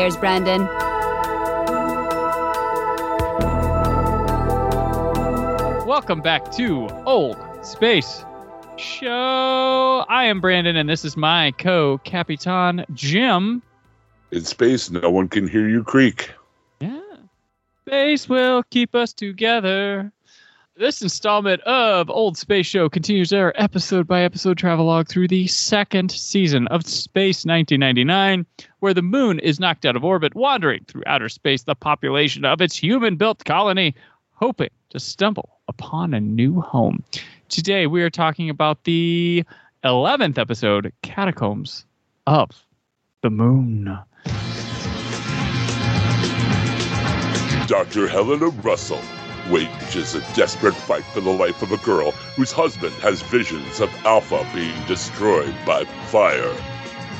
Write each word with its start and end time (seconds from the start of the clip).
Now, 0.00 0.16
Brandon. 0.16 0.64
Welcome 5.86 6.22
back 6.22 6.50
to 6.52 6.88
Old 7.04 7.36
Space 7.62 8.24
Show. 8.78 10.06
I 10.08 10.24
am 10.24 10.40
Brandon, 10.40 10.76
and 10.76 10.88
this 10.88 11.04
is 11.04 11.18
my 11.18 11.50
co 11.52 11.98
Capitan 12.04 12.86
Jim. 12.94 13.60
In 14.30 14.42
space, 14.42 14.90
no 14.90 15.10
one 15.10 15.28
can 15.28 15.46
hear 15.46 15.68
you 15.68 15.84
creak. 15.84 16.30
Yeah. 16.80 17.00
Space 17.86 18.26
will 18.26 18.62
keep 18.70 18.94
us 18.94 19.12
together. 19.12 20.10
This 20.76 21.02
installment 21.02 21.60
of 21.62 22.08
Old 22.08 22.38
Space 22.38 22.64
Show 22.64 22.88
continues 22.88 23.32
our 23.32 23.52
episode 23.56 24.06
by 24.06 24.22
episode 24.22 24.56
travelogue 24.56 25.08
through 25.08 25.26
the 25.26 25.48
second 25.48 26.12
season 26.12 26.68
of 26.68 26.86
Space 26.86 27.44
1999, 27.44 28.46
where 28.78 28.94
the 28.94 29.02
moon 29.02 29.40
is 29.40 29.58
knocked 29.58 29.84
out 29.84 29.96
of 29.96 30.04
orbit, 30.04 30.36
wandering 30.36 30.84
through 30.86 31.02
outer 31.06 31.28
space, 31.28 31.64
the 31.64 31.74
population 31.74 32.44
of 32.44 32.60
its 32.60 32.76
human 32.76 33.16
built 33.16 33.44
colony, 33.44 33.96
hoping 34.32 34.70
to 34.90 35.00
stumble 35.00 35.58
upon 35.66 36.14
a 36.14 36.20
new 36.20 36.60
home. 36.60 37.02
Today, 37.48 37.88
we 37.88 38.02
are 38.02 38.08
talking 38.08 38.48
about 38.48 38.84
the 38.84 39.44
11th 39.84 40.38
episode, 40.38 40.92
Catacombs 41.02 41.84
of 42.28 42.64
the 43.22 43.30
Moon. 43.30 43.98
Dr. 47.66 48.06
Helena 48.06 48.48
Russell 48.62 49.00
wages 49.48 50.14
a 50.14 50.20
desperate 50.34 50.74
fight 50.74 51.04
for 51.04 51.20
the 51.20 51.30
life 51.30 51.62
of 51.62 51.72
a 51.72 51.76
girl 51.78 52.10
whose 52.36 52.52
husband 52.52 52.92
has 52.96 53.22
visions 53.22 53.80
of 53.80 53.88
Alpha 54.04 54.46
being 54.54 54.74
destroyed 54.86 55.54
by 55.64 55.84
fire. 56.08 56.54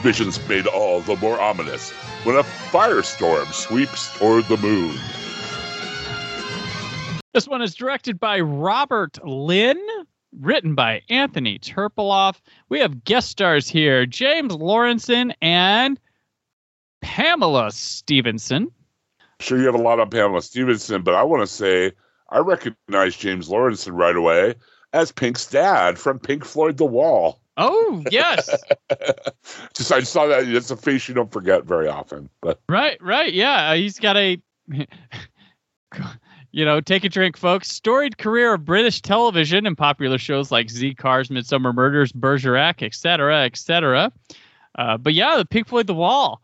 Visions 0.03 0.47
made 0.49 0.67
all 0.67 1.01
the 1.01 1.17
more 1.17 1.41
ominous 1.41 1.91
when 2.25 2.37
a 2.37 2.43
firestorm 2.43 3.53
sweeps 3.53 4.17
toward 4.19 4.45
the 4.47 4.57
moon. 4.57 4.97
This 7.33 7.47
one 7.47 7.63
is 7.63 7.75
directed 7.75 8.19
by 8.19 8.41
Robert 8.41 9.19
Lynn, 9.25 9.81
written 10.41 10.75
by 10.75 11.03
Anthony 11.09 11.59
Terpiloff. 11.59 12.41
We 12.69 12.81
have 12.81 13.05
guest 13.05 13.29
stars 13.29 13.69
here 13.69 14.07
James 14.07 14.57
Lawrenson 14.57 15.33
and 15.41 16.01
Pamela 17.03 17.71
Stephenson. 17.71 18.73
Sure, 19.39 19.59
you 19.59 19.67
have 19.67 19.75
a 19.75 19.79
lot 19.79 20.01
on 20.01 20.11
Pamela 20.11 20.43
Stephenson, 20.43 21.03
but 21.03 21.15
I 21.15 21.23
want 21.23 21.43
to 21.43 21.47
say 21.47 21.93
I 22.31 22.39
recognize 22.39 23.17
James 23.17 23.49
Lawrenson 23.49 23.93
right 23.93 24.17
away 24.17 24.55
as 24.93 25.13
Pink's 25.13 25.47
dad 25.47 25.99
from 25.99 26.19
Pink 26.19 26.45
Floyd 26.45 26.77
The 26.77 26.85
Wall. 26.85 27.41
Oh, 27.57 28.03
yes. 28.11 28.49
Just 29.75 29.93
I 29.93 30.01
saw 30.01 30.27
that. 30.27 30.49
It's 30.49 30.71
a 30.71 30.77
face 30.77 31.09
you 31.09 31.15
don't 31.15 31.33
forget 31.33 31.65
very 31.65 31.89
often. 31.89 32.31
But 32.41 32.61
right, 32.69 33.01
right. 33.03 33.33
Yeah. 33.33 33.75
He's 33.75 33.99
got 33.99 34.17
a. 34.17 34.41
you 36.53 36.65
know, 36.65 36.81
take 36.81 37.05
a 37.05 37.09
drink, 37.09 37.37
folks. 37.37 37.71
Storied 37.71 38.19
career 38.19 38.55
of 38.55 38.65
British 38.65 39.03
television 39.03 39.67
and 39.67 39.77
popular 39.77 40.19
shows 40.19 40.51
like 40.51 40.71
Z 40.71 40.95
Cars, 40.95 41.29
Midsomer 41.29 41.75
Murders, 41.75 42.13
Bergerac, 42.13 42.83
etc., 42.83 43.45
etc. 43.45 44.13
Uh, 44.79 44.97
but 44.97 45.15
yeah, 45.15 45.37
the 45.37 45.45
Pink 45.45 45.69
Floyd 45.69 45.87
The 45.87 45.95
Wall. 45.95 46.41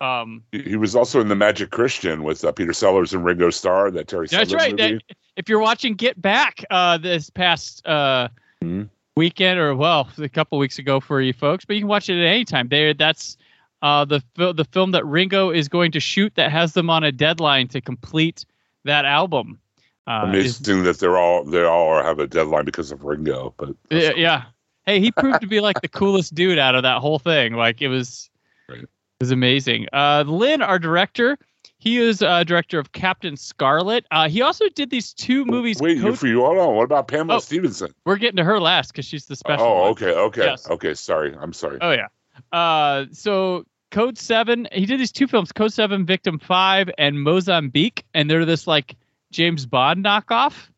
Um, 0.00 0.42
he 0.52 0.76
was 0.76 0.94
also 0.94 1.20
in 1.20 1.28
the 1.28 1.34
Magic 1.34 1.70
Christian 1.70 2.22
with 2.22 2.44
uh, 2.44 2.52
Peter 2.52 2.72
Sellers 2.72 3.14
and 3.14 3.24
Ringo 3.24 3.50
Starr. 3.50 3.90
That 3.90 4.08
Terry. 4.08 4.26
that's 4.30 4.50
Sellers 4.50 4.52
right. 4.62 4.76
That- 4.76 5.02
if 5.36 5.48
you're 5.48 5.60
watching 5.60 5.94
Get 5.94 6.20
Back 6.20 6.64
uh, 6.70 6.98
this 6.98 7.30
past 7.30 7.86
uh, 7.86 8.28
Mhm. 8.62 8.88
weekend, 9.16 9.58
or 9.58 9.74
well, 9.74 10.08
a 10.18 10.28
couple 10.28 10.58
weeks 10.58 10.78
ago 10.78 10.98
for 11.00 11.20
you 11.20 11.32
folks, 11.32 11.64
but 11.64 11.76
you 11.76 11.82
can 11.82 11.88
watch 11.88 12.08
it 12.10 12.18
at 12.20 12.26
any 12.26 12.44
time. 12.44 12.68
There, 12.68 12.92
that's 12.94 13.36
uh, 13.82 14.04
the 14.04 14.22
the 14.36 14.66
film 14.72 14.90
that 14.92 15.04
Ringo 15.06 15.50
is 15.50 15.68
going 15.68 15.92
to 15.92 16.00
shoot 16.00 16.34
that 16.36 16.50
has 16.50 16.72
them 16.74 16.88
on 16.90 17.04
a 17.04 17.12
deadline 17.12 17.68
to 17.68 17.80
complete 17.80 18.44
that 18.84 19.04
album. 19.04 19.58
Uh, 20.06 20.30
is- 20.34 20.58
Amazing 20.60 20.84
that 20.84 20.98
they're 20.98 21.18
all 21.18 21.44
they 21.44 21.64
all 21.64 22.02
have 22.02 22.18
a 22.18 22.26
deadline 22.26 22.64
because 22.64 22.92
of 22.92 23.04
Ringo. 23.04 23.54
But 23.56 23.70
Yeah, 23.90 24.12
yeah. 24.16 24.42
Hey, 24.86 25.00
he 25.00 25.10
proved 25.10 25.40
to 25.40 25.46
be 25.48 25.60
like 25.60 25.80
the 25.80 25.88
coolest 25.88 26.34
dude 26.34 26.58
out 26.58 26.74
of 26.74 26.82
that 26.84 26.98
whole 27.00 27.18
thing. 27.18 27.54
Like 27.54 27.82
it 27.82 27.88
was, 27.88 28.30
Right. 28.68 28.84
It 29.20 29.24
was 29.24 29.30
amazing. 29.30 29.86
Uh, 29.94 30.24
Lynn, 30.26 30.60
our 30.60 30.78
director, 30.78 31.38
he 31.78 31.96
is 31.98 32.20
uh, 32.22 32.44
director 32.44 32.78
of 32.78 32.92
Captain 32.92 33.34
Scarlet. 33.36 34.04
Uh, 34.10 34.28
he 34.28 34.42
also 34.42 34.68
did 34.68 34.90
these 34.90 35.14
two 35.14 35.46
movies. 35.46 35.80
Wait, 35.80 36.00
Code- 36.02 36.18
for 36.18 36.26
you. 36.26 36.42
Hold 36.44 36.58
on. 36.58 36.74
What 36.74 36.84
about 36.84 37.08
Pamela 37.08 37.36
Oh. 37.36 37.40
Stephenson? 37.40 37.94
We're 38.04 38.16
getting 38.16 38.36
to 38.36 38.44
her 38.44 38.60
last 38.60 38.92
because 38.92 39.06
she's 39.06 39.24
the 39.24 39.34
special. 39.36 39.64
oh, 39.64 39.80
one. 39.82 39.90
okay, 39.92 40.12
okay, 40.12 40.44
Yes. 40.44 40.68
okay. 40.68 40.92
Sorry, 40.92 41.34
I'm 41.40 41.54
sorry. 41.54 41.78
Oh 41.80 41.92
yeah. 41.92 42.08
Uh, 42.52 43.06
so 43.10 43.64
Code 43.90 44.18
Seven, 44.18 44.68
he 44.72 44.84
did 44.84 45.00
these 45.00 45.12
two 45.12 45.26
films, 45.26 45.50
Code 45.50 45.72
Seven, 45.72 46.04
Victim 46.04 46.38
Five, 46.38 46.90
and 46.98 47.22
Mozambique, 47.22 48.04
and 48.12 48.30
they're 48.30 48.44
this 48.44 48.66
like 48.66 48.96
James 49.32 49.64
Bond 49.64 50.04
knockoff 50.04 50.68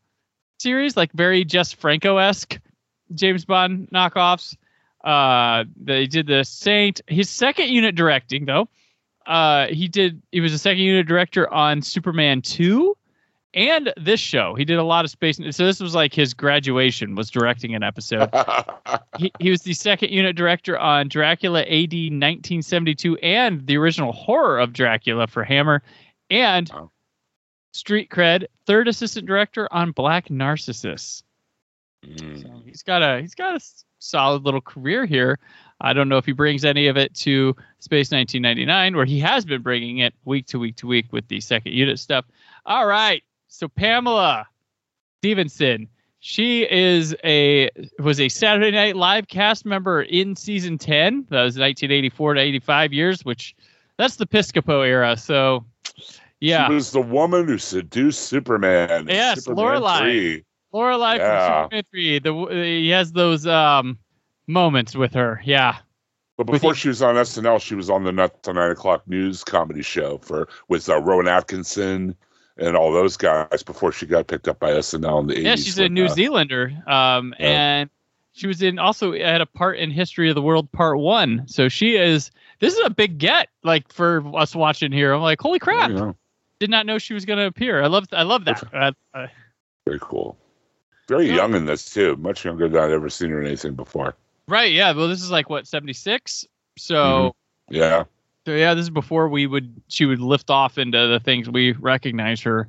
series, 0.61 0.97
like 0.97 1.13
very 1.13 1.45
just 1.45 1.75
Franco 1.77 2.19
esque 2.19 2.59
James 3.15 3.45
Bond 3.45 3.89
knockoffs. 3.93 4.55
Uh, 5.05 5.65
they 5.77 6.07
did 6.07 6.27
the 6.27 6.45
Saint. 6.45 7.01
His 7.07 7.31
second 7.31 7.69
unit 7.69 7.95
directing 7.95 8.47
though. 8.47 8.69
Uh, 9.27 9.67
he 9.69 9.89
did. 9.89 10.21
He 10.33 10.41
was 10.41 10.53
a 10.53 10.59
second 10.59 10.83
unit 10.83 11.07
director 11.07 11.53
on 11.53 11.83
Superman 11.83 12.41
Two, 12.43 12.97
and 13.55 13.93
this 13.97 14.21
show. 14.21 14.55
He 14.55 14.65
did 14.65 14.79
a 14.79 14.83
lot 14.83 15.05
of 15.05 15.11
space. 15.11 15.39
So 15.51 15.67
this 15.67 15.81
was 15.81 15.95
like 15.95 16.15
his 16.15 16.35
graduation 16.35 17.15
was 17.15 17.31
directing 17.31 17.75
an 17.75 17.83
episode 17.83 18.31
he, 19.19 19.33
he 19.39 19.51
was 19.51 19.63
the 19.63 19.75
second 19.75 20.11
unit 20.11 20.35
director 20.37 20.79
on 20.79 21.09
Dracula 21.09 21.61
AD 21.63 21.93
1972 21.93 23.17
and 23.19 23.67
the 23.67 23.77
original 23.77 24.13
horror 24.13 24.59
of 24.59 24.73
Dracula 24.73 25.27
for 25.27 25.45
Hammer, 25.45 25.83
and 26.31 26.71
Wow. 26.73 26.91
Street 27.73 28.11
Cred, 28.11 28.47
third 28.67 28.89
assistant 28.89 29.27
director 29.27 29.69
on 29.71 29.93
Black 29.93 30.31
Narcissus. 30.31 31.23
Mm. 32.05 32.43
So 32.43 32.63
he's 32.65 32.83
got 32.83 33.03
a 33.03 33.21
he's 33.21 33.35
got 33.35 33.57
a 33.57 33.61
solid 33.99 34.45
little 34.45 34.61
career 34.61 35.07
here. 35.07 35.39
I 35.81 35.93
don't 35.93 36.09
know 36.09 36.17
if 36.17 36.27
he 36.27 36.33
brings 36.33 36.65
any 36.65 36.89
of 36.89 36.97
it 36.97 37.15
to 37.17 37.55
Space 37.79 38.11
1999, 38.11 38.97
where 38.97 39.05
he 39.05 39.21
has 39.21 39.45
been 39.45 39.63
bringing 39.63 39.99
it 39.99 40.13
week 40.25 40.47
to 40.47 40.59
week 40.59 40.77
to 40.77 40.87
week 40.87 41.07
with 41.13 41.29
the 41.29 41.41
second 41.41 41.73
unit 41.73 41.99
stuff. 41.99 42.25
All 42.67 42.87
right, 42.87 43.23
so 43.47 43.69
Pamela 43.69 44.47
Stephenson, 45.21 45.89
she 46.21 46.69
is 46.69 47.15
a 47.23 47.71
was 48.01 48.19
a 48.19 48.29
Saturday 48.29 48.73
Night 48.73 48.97
Live 48.97 49.29
cast 49.29 49.65
member 49.65 50.03
in 50.03 50.35
season 50.35 50.79
10. 50.79 51.27
That 51.31 51.43
was 51.43 51.59
1984 51.59 52.35
to 52.35 52.41
85 52.41 52.93
years, 52.93 53.25
which 53.25 53.55
that's 53.99 54.17
the 54.17 54.27
Piscopo 54.27 54.87
era. 54.87 55.17
So, 55.17 55.65
yeah, 56.41 56.67
She 56.69 56.75
was 56.75 56.91
the 56.91 57.01
woman 57.01 57.47
who 57.47 57.59
seduced 57.59 58.23
Superman. 58.23 59.07
Yes, 59.09 59.45
Superman 59.45 59.81
Lorelai. 59.83 59.99
3. 60.01 60.45
Lorelai 60.73 61.19
Yeah. 61.19 61.63
from 61.63 61.65
Superman 61.67 61.83
3. 61.91 62.19
The 62.21 62.47
he 62.65 62.89
has 62.91 63.13
those 63.13 63.47
um 63.47 63.99
moments 64.47 64.95
with 64.97 65.15
her. 65.15 65.41
Yeah. 65.45 65.77
But 66.37 66.47
before 66.47 66.73
the- 66.73 66.79
she 66.79 66.89
was 66.89 67.03
on 67.03 67.17
SNL, 67.17 67.61
she 67.61 67.75
was 67.75 67.91
on 67.91 68.05
the 68.05 68.13
Nine 68.13 68.71
O'clock 68.71 69.03
News 69.09 69.43
comedy 69.45 69.83
show 69.83 70.19
for 70.19 70.49
with 70.69 70.89
uh, 70.89 71.01
Rowan 71.03 71.27
Atkinson 71.29 72.15
and 72.57 72.77
all 72.77 72.93
those 72.93 73.17
guys 73.17 73.63
before 73.63 73.93
she 73.93 74.07
got 74.07 74.27
picked 74.27 74.49
up 74.49 74.59
by 74.61 74.71
SNL 74.73 75.21
in 75.21 75.27
the 75.29 75.35
80s. 75.35 75.43
Yeah, 75.45 75.57
she's 75.57 75.79
a 75.79 75.89
New 75.89 76.07
uh, 76.07 76.09
Zealander. 76.09 76.73
Um, 76.87 77.35
Yeah. 77.39 77.47
and 77.49 77.91
she 78.33 78.47
was 78.47 78.63
in 78.63 78.79
also 78.79 79.13
had 79.13 79.41
a 79.41 79.47
part 79.47 79.79
in 79.79 79.91
History 79.91 80.29
of 80.29 80.35
the 80.37 80.43
World 80.43 80.71
Part 80.71 80.99
One. 80.99 81.43
So 81.49 81.69
she 81.69 81.97
is. 81.97 82.31
This 82.61 82.75
is 82.75 82.81
a 82.85 82.91
big 82.91 83.19
get, 83.19 83.49
like 83.65 83.93
for 83.93 84.23
us 84.37 84.55
watching 84.55 84.91
here. 84.93 85.13
I'm 85.13 85.23
like, 85.23 85.41
holy 85.41 85.59
crap! 85.59 85.91
Did 86.61 86.71
not 86.71 86.87
know 86.87 86.99
she 86.99 87.15
was 87.15 87.25
going 87.25 87.39
to 87.39 87.47
appear. 87.47 87.83
I 87.83 87.87
love. 87.87 88.07
I 88.13 88.23
love 88.25 88.45
that. 88.47 88.63
Uh, 88.73 89.27
very 89.87 89.99
cool. 90.01 90.37
Very 91.09 91.27
Yeah. 91.29 91.37
young 91.37 91.55
in 91.55 91.65
this 91.65 91.93
too, 91.93 92.17
much 92.17 92.45
younger 92.45 92.69
than 92.69 92.83
I'd 92.83 92.91
ever 92.93 93.09
seen 93.11 93.31
her 93.31 93.41
in 93.41 93.47
anything 93.47 93.75
before. 93.75 94.15
right. 94.47 94.73
Yeah. 94.73 94.93
Well, 94.93 95.09
this 95.09 95.23
is 95.23 95.31
like 95.31 95.49
what 95.51 95.67
76. 95.67 96.47
So. 96.79 96.95
Mm-hmm. 97.71 97.75
Yeah, 97.75 98.05
So 98.47 98.53
yeah, 98.55 98.73
this 98.73 98.85
is 98.85 98.91
before 98.91 99.29
we 99.29 99.47
would 99.47 99.75
she 99.89 100.07
would 100.07 100.21
lift 100.21 100.49
off 100.49 100.79
into 100.79 101.07
the 101.07 101.21
things 101.21 101.51
we 101.51 101.73
recognize 101.73 102.41
her 102.43 102.69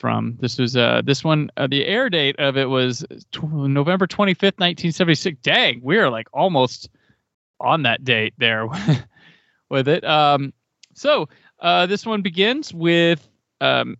from. 0.00 0.36
This 0.40 0.58
was 0.58 0.76
uh 0.76 1.00
this 1.02 1.24
one 1.24 1.50
uh, 1.56 1.66
the 1.66 1.86
air 1.86 2.10
date 2.10 2.36
of 2.38 2.58
it 2.58 2.66
was 2.66 3.02
November 3.42 4.06
25th, 4.06 4.58
1976. 4.58 5.38
Dang, 5.42 5.80
we 5.82 5.96
are 5.96 6.10
like 6.10 6.28
almost 6.34 6.90
on 7.58 7.84
that 7.84 8.04
date 8.04 8.34
there 8.36 8.66
with 9.70 9.88
it. 9.88 10.04
Um 10.04 10.52
so 10.92 11.26
uh 11.60 11.86
this 11.86 12.04
one 12.04 12.20
begins 12.20 12.74
with 12.74 13.26
um 13.62 13.96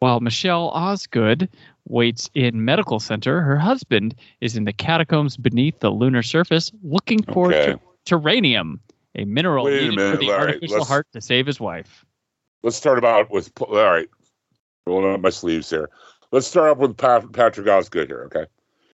while 0.00 0.18
Michelle 0.18 0.70
Osgood 0.70 1.48
waits 1.90 2.30
in 2.34 2.64
medical 2.64 3.00
center, 3.00 3.40
her 3.40 3.56
husband 3.56 4.14
is 4.40 4.56
in 4.56 4.64
the 4.64 4.72
catacombs 4.72 5.36
beneath 5.36 5.78
the 5.80 5.90
lunar 5.90 6.22
surface 6.22 6.70
looking 6.82 7.22
for 7.24 7.52
Okay. 7.52 7.72
ter- 7.72 7.78
terranium, 8.06 8.78
a 9.16 9.24
mineral 9.24 9.64
Wait 9.64 9.76
a 9.82 9.90
needed 9.90 10.10
for 10.12 10.16
the 10.16 10.30
all 10.32 10.38
artificial 10.38 10.84
heart 10.84 11.06
to 11.12 11.20
save 11.20 11.46
his 11.46 11.60
wife. 11.60 12.04
Let's 12.62 12.76
start 12.76 12.98
about 12.98 13.30
with 13.30 13.50
all 13.60 13.74
right. 13.74 14.08
Rolling 14.86 15.14
up 15.14 15.20
my 15.20 15.30
sleeves 15.30 15.68
here. 15.68 15.90
Let's 16.32 16.46
start 16.46 16.70
up 16.70 16.78
with 16.78 16.96
Pat, 16.96 17.30
Patrick 17.32 17.68
Osgood 17.68 18.08
here. 18.08 18.22
Okay. 18.24 18.46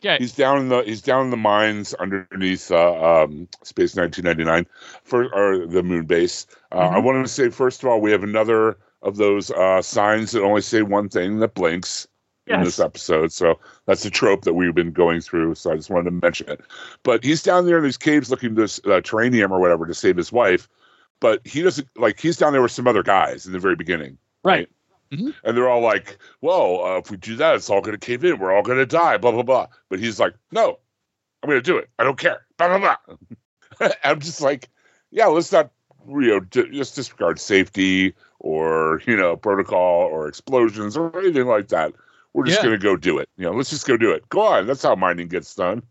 Yeah. 0.01 0.19
He's 0.19 0.33
down 0.35 0.59
in 0.59 0.69
the 0.69 0.83
he's 0.83 1.03
down 1.03 1.25
in 1.25 1.31
the 1.31 1.37
mines 1.37 1.95
underneath 1.95 2.71
uh, 2.71 3.23
um, 3.25 3.49
Space 3.63 3.97
1999 3.97 4.67
for 5.03 5.35
or 5.35 5.67
the 5.67 5.83
moon 5.83 6.05
base. 6.07 6.47
Uh, 6.73 6.89
I 6.89 6.97
Mhm. 6.99 7.05
wanted 7.05 7.23
to 7.23 7.29
say 7.29 7.49
first 7.51 7.83
of 7.83 7.89
all 7.89 8.01
we 8.01 8.13
have 8.13 8.23
another 8.23 8.77
of 9.03 9.17
those 9.17 9.51
uh, 9.51 9.81
signs 9.83 10.33
that 10.33 10.43
only 10.43 10.61
say 10.63 10.83
one 10.83 11.09
thing 11.09 11.39
that 11.41 11.55
blinks 11.55 12.07
in 12.47 12.63
this 12.63 12.79
episode. 12.79 13.33
So 13.33 13.59
that's 13.87 14.05
a 14.05 14.11
trope 14.11 14.43
that 14.43 14.55
we've 14.55 14.75
been 14.75 14.93
going 14.93 15.21
through. 15.21 15.55
So 15.55 15.73
I 15.73 15.77
just 15.77 15.91
wanted 15.91 16.05
to 16.05 16.11
mention 16.11 16.49
it. 16.49 16.61
But 17.03 17.25
he's 17.25 17.43
down 17.43 17.67
there 17.67 17.79
in 17.79 17.85
these 17.85 17.97
caves 17.97 18.31
looking 18.31 18.55
this 18.55 18.79
uh, 18.85 19.01
terranium 19.01 19.51
or 19.51 19.61
whatever 19.61 19.87
to 19.87 19.95
save 19.95 20.17
his 20.17 20.33
wife. 20.33 20.69
But 21.21 21.47
he 21.47 21.63
doesn't 21.63 21.89
like 21.97 22.21
he's 22.21 22.37
down 22.37 22.53
there 22.53 22.63
with 22.63 22.73
some 22.73 22.87
other 22.87 23.03
guys 23.03 23.47
in 23.47 23.53
the 23.53 23.59
very 23.59 23.77
beginning. 23.77 24.19
Right. 24.43 24.69
And 25.45 25.57
they're 25.57 25.69
all 25.69 25.81
like, 25.81 26.19
"Well, 26.41 26.85
uh, 26.85 26.99
if 26.99 27.11
we 27.11 27.17
do 27.17 27.37
that, 27.37 27.55
it's 27.55 27.71
all 27.71 27.81
going 27.81 27.99
to 27.99 28.05
cave 28.05 28.25
in. 28.25 28.39
We're 28.39 28.53
all 28.53 28.63
going 28.63 28.79
to 28.79 28.87
die." 28.87 29.17
Blah 29.17 29.31
blah 29.31 29.43
blah. 29.43 29.69
But 29.89 30.01
he's 30.01 30.19
like, 30.19 30.35
"No, 30.51 30.79
I'm 31.43 31.49
going 31.49 31.63
to 31.63 31.71
do 31.71 31.79
it. 31.79 31.89
I 31.99 32.05
don't 32.05 32.19
care." 32.19 32.45
Blah 32.59 32.79
blah 32.79 32.97
blah. 33.79 33.91
I'm 34.05 34.19
just 34.19 34.41
like, 34.41 34.69
"Yeah, 35.11 35.27
let's 35.27 35.53
not, 35.53 35.71
you 36.09 36.27
know, 36.27 36.41
d- 36.41 36.71
just 36.73 36.97
disregard 36.97 37.39
safety 37.39 38.15
or 38.41 39.01
you 39.07 39.17
know 39.17 39.37
protocol 39.37 40.09
or 40.11 40.27
explosions 40.27 40.97
or 40.97 41.17
anything 41.19 41.47
like 41.47 41.69
that. 41.69 41.93
We're 42.35 42.45
just 42.45 42.59
Yeah. 42.59 42.65
going 42.69 42.79
to 42.79 42.83
go 42.83 42.97
do 42.97 43.19
it. 43.19 43.29
You 43.37 43.45
know, 43.45 43.53
let's 43.53 43.71
just 43.71 43.87
go 43.87 43.97
do 43.97 44.11
it. 44.13 44.29
Go 44.29 44.41
on. 44.43 44.67
That's 44.67 44.83
how 44.83 44.95
mining 44.95 45.29
gets 45.29 45.55
done." 45.55 45.83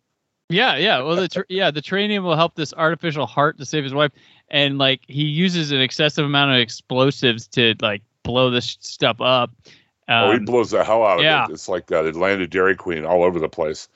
Yeah, 0.49 0.75
yeah. 0.75 0.99
Well, 1.01 1.15
the 1.15 1.27
tr- 1.27 1.41
yeah 1.49 1.71
the 1.71 1.81
terranium 1.81 2.23
will 2.23 2.35
help 2.35 2.55
this 2.55 2.73
artificial 2.73 3.25
heart 3.25 3.57
to 3.57 3.65
save 3.65 3.83
his 3.83 3.93
wife, 3.93 4.11
and 4.49 4.77
like 4.77 5.01
he 5.07 5.23
uses 5.23 5.71
an 5.71 5.81
excessive 5.81 6.25
amount 6.25 6.51
of 6.51 6.57
explosives 6.57 7.47
to 7.49 7.75
like 7.81 8.01
blow 8.23 8.49
this 8.51 8.77
stuff 8.81 9.19
up. 9.21 9.51
oh, 10.09 10.31
he 10.31 10.37
Um, 10.37 10.45
blows 10.45 10.71
the 10.71 10.83
hell 10.83 11.03
out 11.05 11.19
of 11.19 11.23
yeah. 11.23 11.45
it. 11.45 11.51
It's 11.51 11.67
like 11.69 11.91
uh, 11.91 12.03
Atlanta 12.03 12.45
Dairy 12.45 12.75
Queen 12.75 13.05
all 13.05 13.23
over 13.23 13.39
the 13.39 13.49
place. 13.49 13.87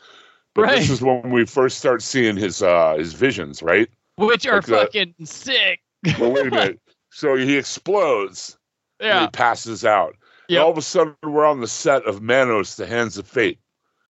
But 0.56 0.62
Right. 0.64 0.78
this 0.80 0.90
is 0.90 1.02
when 1.02 1.30
we 1.30 1.46
first 1.46 1.78
start 1.78 2.02
seeing 2.02 2.36
his 2.38 2.64
uh 2.64 2.96
his 2.98 3.14
visions, 3.14 3.62
right? 3.62 3.90
which 4.16 4.48
are 4.48 4.56
like 4.56 4.66
the- 4.66 4.76
fucking 4.78 5.14
sick. 5.26 5.82
Well, 6.20 6.32
wait 6.32 6.48
a 6.48 6.50
minute. 6.52 6.80
So 7.12 7.36
he 7.36 7.56
explodes. 7.58 8.58
and 9.00 9.08
Yeah. 9.10 9.22
he 9.22 9.28
passes 9.28 9.86
out. 9.86 10.16
Yep. 10.50 10.64
all 10.64 10.72
of 10.72 10.78
a 10.78 10.82
sudden, 10.82 11.16
we're 11.24 11.46
on 11.46 11.62
the 11.62 11.68
set 11.68 12.04
of 12.06 12.22
Manos: 12.22 12.76
The 12.76 12.88
Hands 12.88 13.18
of 13.18 13.28
Fate. 13.28 13.60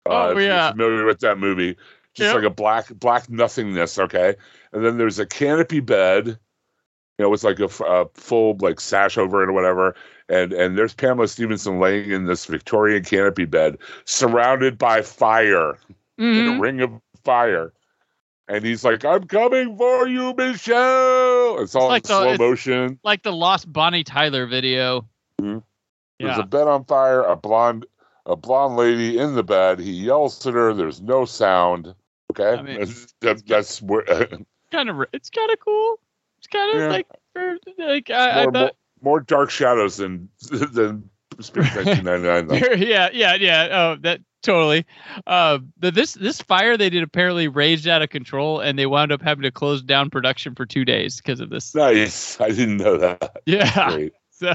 Uh, 0.08 0.10
Oh, 0.10 0.30
if 0.32 0.38
you're 0.38 0.48
yeah. 0.48 0.72
familiar 0.72 1.06
with 1.06 1.20
that 1.22 1.38
movie? 1.40 1.78
Just 2.14 2.28
Yep. 2.28 2.36
like 2.36 2.44
a 2.44 2.50
black 2.50 2.88
black 2.96 3.30
nothingness. 3.30 3.98
Okay, 4.00 4.36
and 4.72 4.86
then 4.86 4.98
there's 4.98 5.20
a 5.20 5.26
canopy 5.26 5.80
bed. 5.80 6.28
You 7.18 7.24
know, 7.24 7.34
it's 7.34 7.44
like 7.46 7.60
a 7.60 7.70
full 8.14 8.58
like 8.60 8.80
sash 8.82 9.18
over 9.18 9.42
it 9.44 9.50
or 9.50 9.54
whatever. 9.54 9.96
And 10.30 10.52
and 10.54 10.78
there's 10.78 10.94
Pamela 10.94 11.28
Stephenson 11.28 11.80
laying 11.80 12.12
in 12.12 12.26
this 12.26 12.46
Victorian 12.46 13.04
canopy 13.04 13.46
bed, 13.46 13.78
surrounded 14.06 14.78
by 14.78 15.02
fire, 15.02 15.78
in 16.18 16.26
Mhm. 16.26 16.58
a 16.58 16.60
ring 16.60 16.82
of 16.82 16.92
fire. 17.24 17.72
And 18.48 18.64
he's 18.66 18.84
like, 18.84 19.04
"I'm 19.06 19.26
coming 19.28 19.76
for 19.78 20.08
you, 20.08 20.34
Michelle." 20.36 21.60
It's 21.62 21.74
all 21.76 21.88
like 21.88 22.04
in 22.06 22.08
the- 22.10 22.36
slow 22.36 22.50
motion. 22.50 23.00
Like 23.04 23.24
the 23.24 23.32
lost 23.34 23.72
Bonnie 23.72 24.04
Tyler 24.04 24.46
video. 24.46 25.08
Mhm. 26.20 26.26
There's 26.26 26.38
Yeah. 26.38 26.44
a 26.44 26.48
bed 26.48 26.68
on 26.68 26.86
fire, 26.86 27.22
a 27.24 27.36
blonde, 27.36 27.86
a 28.26 28.36
blonde 28.36 28.76
lady 28.78 29.18
in 29.18 29.36
the 29.36 29.44
bed. 29.44 29.80
He 29.80 29.92
yells 29.92 30.46
at 30.48 30.54
her. 30.54 30.74
There's 30.74 31.02
no 31.02 31.26
sound. 31.26 31.94
Okay, 32.32 32.58
I 32.58 32.62
mean, 32.62 32.80
that's, 32.80 33.14
that's, 33.22 33.42
that's 33.44 33.82
where 33.82 34.04
kind 34.72 34.90
of. 34.90 35.04
It's 35.14 35.30
kind 35.30 35.52
of 35.52 35.60
cool. 35.60 36.00
It's 36.40 36.48
kind 36.48 36.76
of 36.76 36.82
Yeah. 36.82 36.88
like, 36.90 37.08
er, 37.38 37.58
like 37.78 38.10
I, 38.10 38.30
I 38.30 38.44
more, 38.44 38.52
more, 38.52 38.52
thought. 38.62 38.76
more 39.02 39.20
dark 39.22 39.50
shadows 39.50 39.98
than 39.98 40.30
than 40.50 41.10
Space 41.40 41.76
1999. 41.76 42.82
yeah, 42.88 43.10
yeah, 43.14 43.36
yeah. 43.36 43.68
Oh, 43.72 43.96
that 44.02 44.22
totally. 44.42 44.86
Uh, 45.28 45.60
the, 45.80 45.92
this 45.92 46.14
this 46.16 46.42
fire 46.42 46.78
they 46.78 46.90
did 46.90 47.04
apparently 47.04 47.48
raged 47.48 47.88
out 47.88 48.02
of 48.02 48.10
control, 48.10 48.60
and 48.60 48.78
they 48.80 48.86
wound 48.86 49.12
up 49.12 49.22
having 49.22 49.44
to 49.44 49.52
close 49.52 49.82
down 49.82 50.10
production 50.10 50.56
for 50.56 50.66
two 50.66 50.84
days 50.86 51.18
because 51.18 51.40
of 51.40 51.50
this. 51.52 51.74
Nice. 51.76 52.40
I 52.42 52.50
didn't 52.50 52.78
know 52.78 52.98
that. 52.98 53.38
Yeah. 53.46 53.98
So 54.32 54.54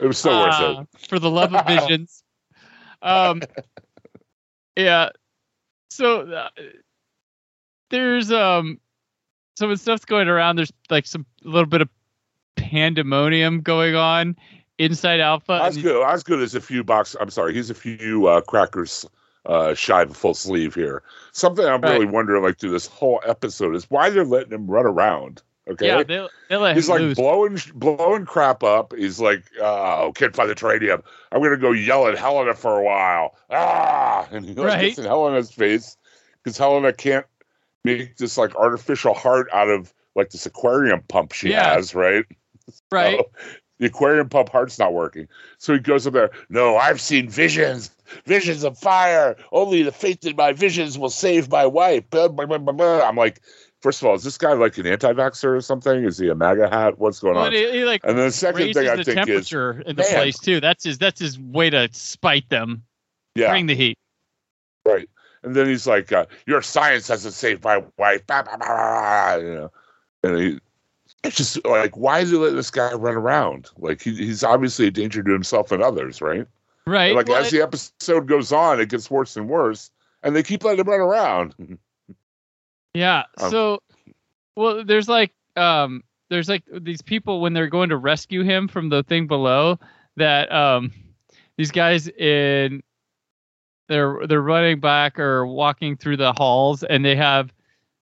It 0.00 0.06
was 0.06 0.18
so 0.18 0.30
worth 0.30 0.54
uh, 0.54 0.84
it. 0.94 1.08
for 1.08 1.18
the 1.18 1.30
love 1.30 1.54
of 1.54 1.66
visions. 1.66 2.22
Um, 3.02 3.40
yeah. 4.76 5.08
So 5.90 6.30
uh, 6.30 6.50
there's 7.88 8.30
um 8.30 8.78
some 9.56 9.70
of 9.70 9.78
the 9.78 9.82
stuff's 9.82 10.04
going 10.04 10.28
around. 10.28 10.56
There's 10.56 10.72
like 10.90 11.06
some 11.06 11.24
a 11.42 11.48
little 11.48 11.64
bit 11.64 11.80
of 11.80 11.88
pandemonium 12.56 13.62
going 13.62 13.94
on 13.94 14.36
inside 14.76 15.20
Alpha. 15.20 15.52
Osgood, 15.52 16.02
Osgood 16.02 16.40
is 16.40 16.54
a 16.54 16.60
few 16.60 16.84
box. 16.84 17.16
I'm 17.18 17.30
sorry, 17.30 17.54
he's 17.54 17.70
a 17.70 17.74
few 17.74 18.26
uh, 18.26 18.42
crackers 18.42 19.06
uh, 19.46 19.74
shy 19.74 20.02
of 20.02 20.10
a 20.10 20.14
full 20.14 20.34
sleeve 20.34 20.74
here. 20.74 21.02
Something 21.32 21.64
I'm 21.64 21.80
Right. 21.80 21.92
really 21.92 22.06
wondering, 22.06 22.42
like 22.42 22.58
through 22.58 22.72
this 22.72 22.86
whole 22.86 23.22
episode, 23.26 23.74
is 23.74 23.90
why 23.90 24.10
they're 24.10 24.24
letting 24.24 24.52
him 24.52 24.66
run 24.66 24.86
around. 24.86 25.42
Okay. 25.70 25.86
Yeah, 25.86 26.02
they 26.02 26.26
they 26.48 26.56
let 26.56 26.74
He's 26.76 26.88
like 26.88 27.00
loose. 27.00 27.16
blowing 27.16 27.58
blowing 27.74 28.26
crap 28.26 28.62
up. 28.64 28.92
He's 28.96 29.20
like, 29.20 29.44
oh, 29.60 30.12
can't 30.14 30.34
find 30.34 30.50
the 30.50 30.54
tritium. 30.54 31.02
I'm 31.30 31.42
gonna 31.42 31.56
go 31.56 31.72
yell 31.72 32.08
at 32.08 32.18
Helena 32.18 32.54
for 32.54 32.78
a 32.78 32.82
while. 32.82 33.36
Ah, 33.50 34.28
and 34.32 34.44
he 34.44 34.54
like, 34.54 34.66
Right. 34.66 34.80
gets 34.88 34.98
in 34.98 35.04
Helena's 35.04 35.52
face 35.52 35.96
because 36.42 36.58
Helena 36.58 36.92
can't 36.92 37.26
make 37.84 38.16
this 38.16 38.36
like 38.36 38.54
artificial 38.56 39.14
heart 39.14 39.48
out 39.52 39.68
of 39.68 39.94
like 40.16 40.30
this 40.30 40.44
aquarium 40.46 41.02
pump 41.08 41.32
she 41.32 41.50
Yeah. 41.50 41.74
has, 41.74 41.94
right? 41.94 42.24
right. 42.92 43.18
So, 43.18 43.30
the 43.78 43.86
aquarium 43.86 44.28
pump 44.28 44.48
heart's 44.50 44.78
not 44.78 44.92
working. 44.92 45.26
So 45.58 45.72
he 45.72 45.78
goes 45.78 46.06
up 46.06 46.12
there. 46.12 46.30
No, 46.50 46.76
I've 46.76 47.00
seen 47.00 47.30
visions, 47.30 47.90
visions 48.26 48.62
of 48.62 48.76
fire. 48.76 49.36
Only 49.52 49.82
the 49.82 49.92
faith 49.92 50.26
in 50.26 50.36
my 50.36 50.52
visions 50.52 50.98
will 50.98 51.08
save 51.10 51.48
my 51.48 51.64
wife. 51.64 52.10
Blah, 52.10 52.28
blah, 52.28 52.58
blah. 52.58 53.00
I'm 53.00 53.16
like, 53.16 53.40
first 53.80 54.02
of 54.02 54.08
all, 54.08 54.14
is 54.14 54.22
this 54.22 54.38
guy 54.38 54.52
like 54.52 54.76
an 54.78 54.86
anti-vaxxer 54.86 55.56
or 55.56 55.60
something? 55.60 56.04
Is 56.04 56.18
he 56.18 56.28
a 56.28 56.34
MAGA 56.34 56.68
hat? 56.68 56.98
What's 56.98 57.20
going 57.20 57.34
Well, 57.36 57.46
on? 57.46 57.52
he, 57.52 57.70
he 57.72 57.84
like 57.84 58.02
And 58.04 58.16
then 58.18 58.26
the 58.26 58.32
second 58.32 58.72
thing 58.74 58.88
I 58.88 58.96
the 58.96 59.04
think 59.04 59.18
is, 59.18 59.26
temperature 59.26 59.80
in 59.86 59.96
the 59.96 60.02
man. 60.02 60.12
place 60.12 60.38
too. 60.38 60.60
That's 60.60 60.84
his 60.84 60.98
that's 60.98 61.20
his 61.20 61.38
way 61.38 61.70
to 61.70 61.88
spite 61.92 62.48
them. 62.50 62.82
yeah, 63.34 63.50
Bring 63.50 63.66
the 63.66 63.74
heat. 63.74 63.96
right. 64.86 65.08
And 65.42 65.56
then 65.56 65.66
he's 65.68 65.86
like, 65.86 66.12
uh, 66.12 66.26
"Your 66.46 66.60
science 66.60 67.08
hasn't 67.08 67.32
saved 67.32 67.64
my 67.64 67.82
wife." 67.96 68.20
You 68.28 69.54
know, 69.54 69.70
and 70.22 70.36
he, 70.38 70.60
it's 71.24 71.36
just 71.36 71.64
like, 71.66 71.96
why 71.96 72.20
is 72.20 72.30
he 72.30 72.36
letting 72.36 72.56
this 72.56 72.70
guy 72.70 72.92
run 72.92 73.14
around? 73.14 73.70
Like 73.78 74.02
he, 74.02 74.14
he's 74.14 74.44
obviously 74.44 74.86
a 74.86 74.90
danger 74.90 75.22
to 75.22 75.32
himself 75.32 75.72
and 75.72 75.82
others, 75.82 76.20
right? 76.20 76.46
Right. 76.86 77.06
And, 77.06 77.16
like 77.16 77.28
well, 77.28 77.38
as 77.38 77.48
it- 77.52 77.56
the 77.56 77.62
episode 77.62 78.26
goes 78.26 78.52
on, 78.52 78.80
it 78.80 78.90
gets 78.90 79.10
worse 79.10 79.34
and 79.36 79.48
worse, 79.48 79.90
and 80.22 80.36
they 80.36 80.42
keep 80.42 80.62
letting 80.62 80.80
him 80.80 80.88
run 80.88 81.00
around. 81.00 81.54
Yeah. 82.94 83.24
Um, 83.38 83.50
So, 83.50 83.82
well, 84.56 84.84
there's 84.84 85.08
like, 85.08 85.32
um, 85.56 86.02
there's 86.28 86.48
like 86.48 86.64
these 86.72 87.02
people 87.02 87.40
when 87.40 87.52
they're 87.52 87.66
going 87.68 87.88
to 87.90 87.96
rescue 87.96 88.42
him 88.42 88.68
from 88.68 88.88
the 88.88 89.02
thing 89.02 89.26
below 89.26 89.78
that, 90.16 90.50
um, 90.52 90.92
these 91.56 91.70
guys 91.70 92.08
in, 92.08 92.82
they're 93.88 94.24
they're 94.28 94.40
running 94.40 94.78
back 94.78 95.18
or 95.18 95.44
walking 95.44 95.96
through 95.96 96.16
the 96.16 96.32
halls 96.32 96.84
and 96.84 97.04
they 97.04 97.16
have, 97.16 97.52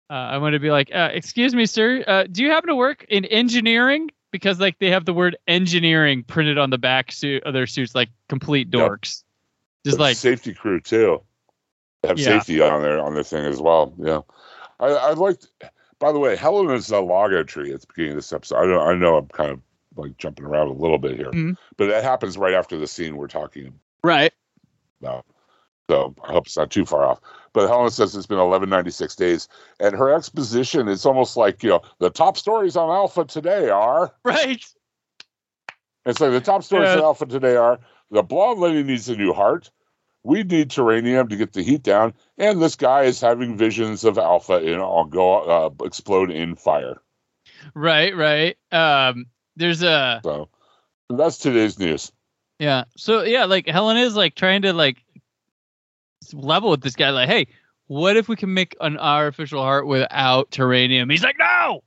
uh, 0.09 0.13
I 0.13 0.37
want 0.37 0.53
to 0.53 0.59
be 0.59 0.71
like, 0.71 0.93
uh, 0.93 1.09
excuse 1.13 1.55
me, 1.55 1.65
sir, 1.65 2.03
uh, 2.05 2.23
do 2.29 2.43
you 2.43 2.49
happen 2.51 2.67
to 2.67 2.75
work 2.75 3.05
in 3.07 3.23
engineering? 3.25 4.11
Because 4.31 4.59
like 4.59 4.77
they 4.79 4.91
have 4.91 5.05
the 5.05 5.13
word 5.13 5.37
engineering 5.47 6.23
printed 6.23 6.57
on 6.57 6.69
the 6.69 6.77
back 6.77 7.11
suit 7.11 7.43
of 7.43 7.53
their 7.53 7.65
suits, 7.65 7.95
like 7.95 8.09
complete 8.27 8.67
Yep. 8.73 8.91
dorks. 8.91 9.23
Just 9.85 9.99
like, 9.99 10.17
safety 10.17 10.53
crew 10.53 10.81
too. 10.81 11.21
They 12.01 12.09
have 12.09 12.19
Yeah. 12.19 12.39
safety 12.39 12.59
on 12.61 12.81
their 12.81 12.99
on 12.99 13.13
their 13.13 13.23
thing 13.23 13.45
as 13.45 13.61
well. 13.61 13.93
Yeah, 13.97 14.21
I 14.79 14.87
I 14.87 15.13
liked. 15.13 15.47
By 15.99 16.11
the 16.13 16.19
way, 16.19 16.35
Helen 16.35 16.69
is 16.71 16.89
a 16.91 16.99
log 16.99 17.31
tree 17.47 17.73
at 17.73 17.81
the 17.81 17.87
beginning 17.87 18.11
of 18.11 18.17
this 18.17 18.31
episode. 18.33 18.57
I 18.57 18.65
know 18.65 18.81
I 18.81 18.95
know 18.95 19.17
I'm 19.17 19.27
kind 19.27 19.51
of 19.51 19.59
like 19.95 20.17
jumping 20.17 20.45
around 20.45 20.67
a 20.67 20.73
little 20.73 20.97
bit 20.97 21.17
here, 21.17 21.31
Mhm. 21.31 21.57
but 21.77 21.87
that 21.87 22.03
happens 22.03 22.37
right 22.37 22.53
after 22.53 22.77
the 22.77 22.87
scene 22.87 23.17
we're 23.17 23.27
talking 23.27 23.73
right. 24.03 24.31
about. 25.01 25.25
So 25.89 26.13
I 26.23 26.31
hope 26.33 26.45
it's 26.45 26.55
not 26.55 26.69
too 26.69 26.85
far 26.85 27.03
off. 27.03 27.19
But 27.51 27.67
Helena 27.67 27.89
says 27.89 28.15
it's 28.15 28.27
been 28.27 28.37
1196 28.37 29.15
days, 29.15 29.47
and 29.79 29.95
her 29.95 30.13
exposition 30.13 30.87
is 30.87 31.05
almost 31.05 31.35
like 31.35 31.63
you 31.63 31.69
know 31.69 31.81
the 31.97 32.11
top 32.11 32.37
stories 32.37 32.77
on 32.77 32.89
Alpha 32.89 33.25
today 33.25 33.69
are 33.69 34.13
Right. 34.23 34.63
It's 36.05 36.19
like 36.21 36.31
the 36.31 36.41
top 36.41 36.63
stories 36.63 36.87
Yeah. 36.89 36.99
in 36.99 36.99
Alpha 37.03 37.25
today 37.25 37.55
are 37.55 37.79
the 38.11 38.23
blonde 38.23 38.59
lady 38.59 38.83
needs 38.83 39.09
a 39.09 39.15
new 39.17 39.33
heart. 39.33 39.69
We 40.23 40.43
need 40.43 40.69
terranium 40.69 41.29
to 41.29 41.35
get 41.37 41.53
the 41.53 41.63
heat 41.63 41.81
down, 41.83 42.13
and 42.37 42.61
this 42.61 42.75
guy 42.75 43.03
is 43.03 43.21
having 43.21 43.57
visions 43.57 44.03
of 44.03 44.17
Alpha 44.17 44.55
and 44.55 44.81
all 44.81 45.05
go 45.05 45.39
uh, 45.39 45.85
explode 45.85 46.29
in 46.29 46.55
fire. 46.55 47.01
Right, 47.73 48.15
right. 48.15 48.57
Um, 48.71 49.25
there's 49.55 49.81
a 49.81 50.19
So 50.23 50.49
that's 51.09 51.37
today's 51.37 51.79
news. 51.79 52.11
yeah. 52.59 52.83
So 52.97 53.23
yeah, 53.23 53.45
like 53.45 53.67
Helen 53.67 53.97
is 53.97 54.15
like 54.15 54.35
trying 54.35 54.63
to 54.63 54.73
like 54.73 54.97
level 56.33 56.69
with 56.71 56.81
this 56.81 56.95
guy. 56.95 57.09
Like, 57.11 57.29
hey, 57.29 57.47
what 57.87 58.17
if 58.17 58.27
we 58.27 58.35
can 58.35 58.53
make 58.53 58.75
an 58.81 58.97
artificial 58.97 59.61
heart 59.61 59.87
without 59.87 60.51
terranium? 60.51 61.09
He's 61.11 61.23
like, 61.23 61.37
no, 61.39 61.83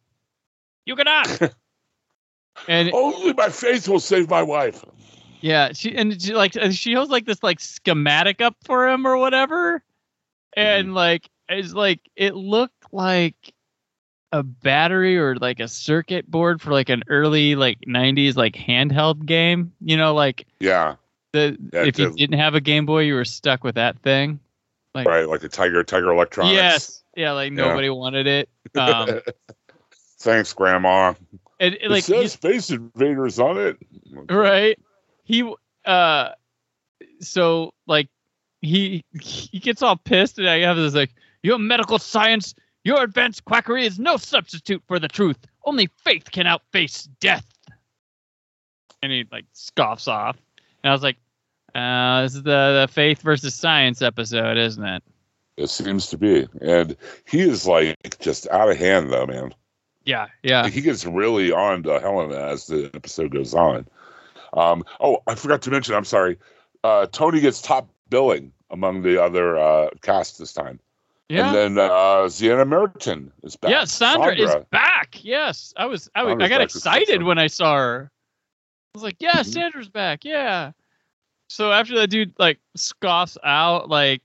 you 0.85 0.97
cannot. 0.97 1.41
and 2.69 2.91
Only 2.93 3.33
my 3.35 3.49
faith 3.51 3.89
will 3.89 4.01
save 4.01 4.29
my 4.29 4.43
wife. 4.43 4.85
Yeah, 5.43 5.73
she 5.73 5.95
and 5.97 6.21
she 6.23 6.35
like 6.35 6.55
she 6.73 6.95
holds 6.95 7.11
like 7.11 7.27
this 7.27 7.43
like 7.43 7.61
schematic 7.61 8.41
up 8.41 8.57
for 8.65 8.89
him 8.89 9.07
or 9.07 9.17
whatever, 9.17 9.83
and 10.57 10.95
like 10.95 11.29
it's 11.49 11.73
like 11.75 12.01
it 12.17 12.35
looked 12.35 12.93
like 12.93 13.53
a 14.31 14.43
battery 14.43 15.19
or 15.19 15.35
like 15.37 15.61
a 15.61 15.69
circuit 15.69 16.31
board 16.31 16.63
for 16.63 16.71
like 16.71 16.89
an 16.89 17.03
early 17.09 17.55
like 17.57 17.79
'90s 17.87 18.37
like 18.37 18.55
handheld 18.55 19.27
game. 19.27 19.73
You 19.81 19.97
know, 19.97 20.15
like 20.15 20.47
Yeah, 20.61 20.95
the 21.33 21.59
Yeah, 21.73 21.85
if 21.85 21.99
you 21.99 22.11
didn't 22.13 22.39
have 22.39 22.55
a 22.55 22.61
Game 22.61 22.87
Boy, 22.87 23.01
you 23.01 23.15
were 23.15 23.25
stuck 23.25 23.65
with 23.65 23.75
that 23.75 23.99
thing. 23.99 24.39
Like 24.95 25.07
right. 25.09 25.29
Like 25.29 25.41
the 25.41 25.49
Tiger, 25.49 25.83
Tiger 25.83 26.11
Electronics. 26.13 26.55
yes, 26.55 27.03
yeah, 27.17 27.33
like 27.33 27.51
Yeah. 27.51 27.57
nobody 27.67 27.91
wanted 27.91 28.27
it. 28.27 28.49
Um, 28.77 29.21
Thanks, 30.21 30.53
Grandma. 30.53 31.15
and, 31.59 31.75
and, 31.75 31.83
It 31.83 31.91
like 31.91 32.05
says 32.05 32.21
he's- 32.21 32.33
Space 32.35 32.71
Invaders 32.71 33.39
on 33.41 33.59
it. 33.59 33.77
right 34.31 34.79
he 35.33 35.55
uh 35.85 36.31
so 37.21 37.73
like 37.87 38.09
he 38.61 39.05
he 39.21 39.59
gets 39.59 39.83
all 39.83 39.97
pissed 39.97 40.39
and 40.39 40.49
i 40.49 40.61
have 40.61 40.77
this 40.77 40.95
like 40.95 41.11
your 41.43 41.59
medical 41.59 41.99
science 41.99 42.55
your 42.85 43.03
advanced 43.03 43.45
quackery 43.45 43.87
is 43.87 43.99
no 43.99 44.17
substitute 44.17 44.83
for 44.89 44.99
the 44.99 45.09
truth. 45.09 45.37
Only 45.65 45.89
faith 46.05 46.33
can 46.33 46.47
outface 46.47 47.09
death. 47.21 47.47
And 49.03 49.13
he 49.13 49.25
like 49.31 49.45
scoffs 49.53 50.09
off. 50.09 50.37
And 50.83 50.91
i 50.91 50.93
was 50.93 51.03
like 51.03 51.17
uh 51.75 52.23
this 52.23 52.35
is 52.35 52.43
the, 52.43 52.87
the 52.87 52.89
faith 52.91 53.23
versus 53.23 53.55
science 53.55 54.03
episode 54.03 54.59
isn't 54.59 54.85
it? 54.85 55.03
It 55.57 55.69
seems 55.69 56.09
to 56.09 56.19
be, 56.19 56.49
and 56.61 56.97
he 57.27 57.41
is 57.41 57.67
like 57.67 58.19
just 58.21 58.49
out 58.49 58.71
of 58.71 58.79
hand, 58.79 59.13
though, 59.13 59.27
man. 59.27 59.55
yeah 60.05 60.27
yeah. 60.43 60.69
He 60.69 60.81
gets 60.81 61.05
really 61.05 61.53
on 61.53 61.83
to 61.85 62.01
Helena 62.01 62.37
as 62.37 62.67
the 62.67 62.91
episode 62.95 63.33
goes 63.33 63.55
on. 63.55 63.87
Um, 64.53 64.85
oh, 65.01 65.19
I 65.27 65.35
forgot 65.35 65.63
to 65.63 65.71
mention. 65.71 65.95
I'm 65.95 66.05
sorry. 66.05 66.39
Uh, 66.85 67.07
Tony 67.07 67.41
gets 67.41 67.63
top 67.63 67.89
billing 68.11 68.53
among 68.71 69.03
the 69.03 69.23
other 69.23 69.59
uh, 69.59 69.89
cast 70.03 70.39
this 70.39 70.53
time, 70.53 70.81
yeah. 71.29 71.47
and 71.47 71.77
then 71.77 71.79
uh, 71.79 72.25
Zienia 72.27 72.67
Merton 72.67 73.33
is 73.43 73.57
back. 73.57 73.71
yeah 73.71 73.85
sandra, 73.85 74.35
is 74.35 74.55
back. 74.71 75.19
Yes. 75.23 75.73
I 75.77 75.87
was 75.87 76.11
i, 76.15 76.23
was, 76.23 76.37
I 76.41 76.49
got 76.49 76.61
excited 76.61 77.23
when 77.23 77.39
i 77.39 77.47
saw 77.47 77.77
her. 77.77 78.11
I 78.95 78.99
was 78.99 79.03
like 79.03 79.17
yeah 79.21 79.37
Mhm. 79.37 79.47
sandra's 79.47 79.89
back. 79.89 80.25
Yeah. 80.25 80.73
So 81.49 81.71
after 81.71 81.95
that 81.97 82.09
dude 82.09 82.33
like 82.39 82.59
scoffs 82.77 83.39
out 83.45 83.89
like 83.89 84.23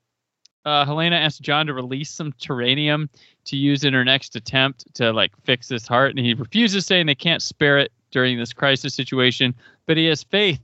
uh, 0.65 0.83
helena 0.85 1.15
asks 1.15 1.39
john 1.39 1.65
to 1.67 1.73
release 1.73 2.09
some 2.09 2.33
terranium 2.33 3.07
to 3.45 3.55
use 3.55 3.85
in 3.85 3.93
her 3.93 4.03
next 4.03 4.35
attempt 4.35 4.93
to 4.95 5.13
like 5.13 5.31
fix 5.45 5.69
his 5.69 5.87
heart. 5.87 6.15
And 6.15 6.25
he 6.25 6.33
refuses 6.33 6.85
saying 6.85 7.05
they 7.05 7.15
can't 7.15 7.41
spare 7.41 7.77
it 7.79 7.91
during 8.11 8.37
this 8.37 8.53
crisis 8.53 8.93
situation 8.93 9.53
but 9.85 9.97
he 9.97 10.05
has 10.05 10.23
faith 10.23 10.61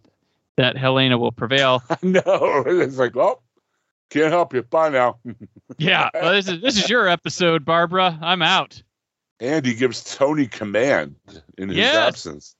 that 0.57 0.77
helena 0.77 1.17
will 1.17 1.31
prevail 1.31 1.81
no, 2.03 2.21
it's 2.67 2.97
like, 2.97 3.15
oh, 3.17 3.39
can't 4.09 4.31
help 4.31 4.53
you. 4.53 4.61
Bye 4.61 4.89
now. 4.89 5.17
yeah 5.77 6.09
well, 6.13 6.33
this 6.33 6.47
is 6.47 6.61
this 6.61 6.77
is 6.77 6.89
your 6.89 7.07
episode 7.07 7.65
barbara 7.65 8.17
i'm 8.21 8.41
out 8.43 8.81
And 9.39 9.65
he 9.65 9.73
gives 9.73 10.03
Tony 10.15 10.45
command 10.47 11.15
in 11.57 11.69
his 11.69 11.77
Yes. 11.77 11.95
absence. 11.95 12.55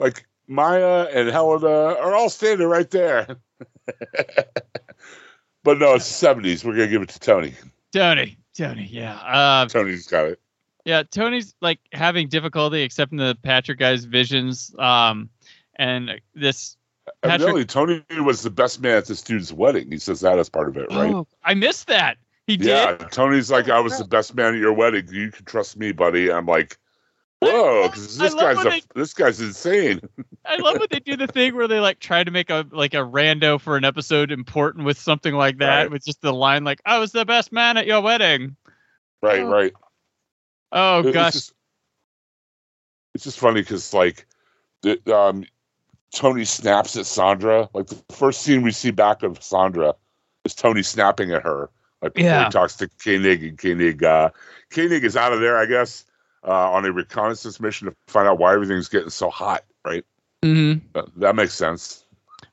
Like 0.00 0.26
Maya 0.48 1.06
and 1.12 1.28
Helena 1.28 1.68
are 1.68 2.14
all 2.14 2.28
standing 2.30 2.66
right 2.66 2.90
there. 2.90 3.36
but 5.64 5.78
no, 5.78 5.94
it's 5.94 6.20
the 6.20 6.26
70s. 6.26 6.64
We're 6.64 6.74
going 6.74 6.88
to 6.88 6.92
give 6.92 7.02
it 7.02 7.08
to 7.10 7.20
Tony. 7.20 7.54
tony 7.92 8.36
tony 8.54 8.88
yeah 8.90 9.14
uh 9.20 9.66
Tony's 9.68 10.06
got 10.06 10.26
it. 10.26 10.40
Yeah, 10.88 11.02
Tony's 11.02 11.54
like 11.60 11.80
having 11.92 12.28
difficulty 12.28 12.82
accepting 12.82 13.18
the 13.18 13.36
Patrick 13.42 13.78
guy's 13.78 14.06
visions. 14.06 14.74
Um, 14.78 15.28
and 15.76 16.18
this. 16.34 16.78
Patrick- 17.22 17.34
Evidently, 17.42 17.64
Tony 17.66 18.04
was 18.22 18.40
the 18.40 18.48
best 18.50 18.80
man 18.80 18.96
at 18.96 19.04
this 19.04 19.20
dude's 19.20 19.52
wedding. 19.52 19.90
He 19.92 19.98
says 19.98 20.20
that 20.22 20.38
as 20.38 20.48
part 20.48 20.68
of 20.68 20.78
it, 20.78 20.86
right? 20.90 21.12
Oh, 21.14 21.26
I 21.44 21.52
missed 21.52 21.88
that. 21.88 22.16
He 22.46 22.56
did. 22.56 22.68
yeah. 22.68 22.96
Tony's 23.10 23.50
like, 23.50 23.68
I 23.68 23.80
was 23.80 23.98
the 23.98 24.06
best 24.06 24.34
man 24.34 24.54
at 24.54 24.60
your 24.60 24.72
wedding. 24.72 25.06
You 25.12 25.30
can 25.30 25.44
trust 25.44 25.76
me, 25.76 25.92
buddy. 25.92 26.32
I'm 26.32 26.46
like, 26.46 26.78
whoa, 27.40 27.88
because 27.88 28.16
this 28.16 28.32
guy's 28.34 28.58
a, 28.64 28.70
they- 28.70 28.82
this 28.94 29.12
guy's 29.12 29.40
insane. 29.42 30.00
I 30.46 30.56
love 30.56 30.78
when 30.78 30.88
they 30.90 31.00
do 31.00 31.16
the 31.18 31.26
thing 31.26 31.54
where 31.54 31.68
they 31.68 31.80
like 31.80 31.98
try 32.00 32.24
to 32.24 32.30
make 32.30 32.48
a 32.48 32.66
like 32.72 32.94
a 32.94 32.98
rando 33.04 33.60
for 33.60 33.76
an 33.76 33.84
episode 33.84 34.32
important 34.32 34.86
with 34.86 34.98
something 34.98 35.34
like 35.34 35.58
that, 35.58 35.82
Right. 35.82 35.90
with 35.90 36.02
just 36.06 36.22
the 36.22 36.32
line 36.32 36.64
like, 36.64 36.80
"I 36.86 36.98
was 36.98 37.12
the 37.12 37.26
best 37.26 37.52
man 37.52 37.76
at 37.76 37.86
your 37.86 38.00
wedding." 38.00 38.56
Right, 39.22 39.40
Oh, 39.40 39.50
right. 39.50 39.72
Oh 40.72 41.00
It- 41.06 41.12
gosh, 41.12 41.28
It's 41.28 41.36
just, 41.46 41.54
it's 43.14 43.24
just 43.24 43.38
funny 43.38 43.60
because 43.62 43.92
like, 43.94 44.26
the, 44.82 45.00
um, 45.16 45.44
Tony 46.14 46.44
snaps 46.44 46.96
at 46.96 47.04
Sandra. 47.06 47.68
Like 47.74 47.86
the 47.88 48.00
first 48.14 48.42
scene 48.42 48.62
we 48.62 48.70
see 48.70 48.90
back 48.90 49.22
of 49.22 49.42
Sandra 49.42 49.94
is 50.44 50.54
Tony 50.54 50.82
snapping 50.82 51.32
at 51.32 51.42
her. 51.42 51.70
Like 52.00 52.12
Yeah. 52.16 52.44
he 52.44 52.50
talks 52.50 52.76
to 52.76 52.88
Koenig, 53.02 53.42
and 53.44 53.58
Koenig, 53.58 54.02
uh, 54.04 54.30
Koenig 54.70 55.04
is 55.04 55.16
out 55.16 55.32
of 55.32 55.40
there, 55.40 55.58
I 55.58 55.66
guess, 55.66 56.04
uh, 56.46 56.70
on 56.70 56.84
a 56.84 56.92
reconnaissance 56.92 57.58
mission 57.60 57.88
to 57.88 57.96
find 58.06 58.28
out 58.28 58.38
why 58.38 58.54
everything's 58.54 58.88
getting 58.88 59.10
so 59.10 59.28
hot. 59.30 59.64
Right, 59.84 60.04
hmm 60.42 60.74
Uh, 60.94 61.02
that 61.16 61.34
makes 61.34 61.54
sense. 61.54 62.04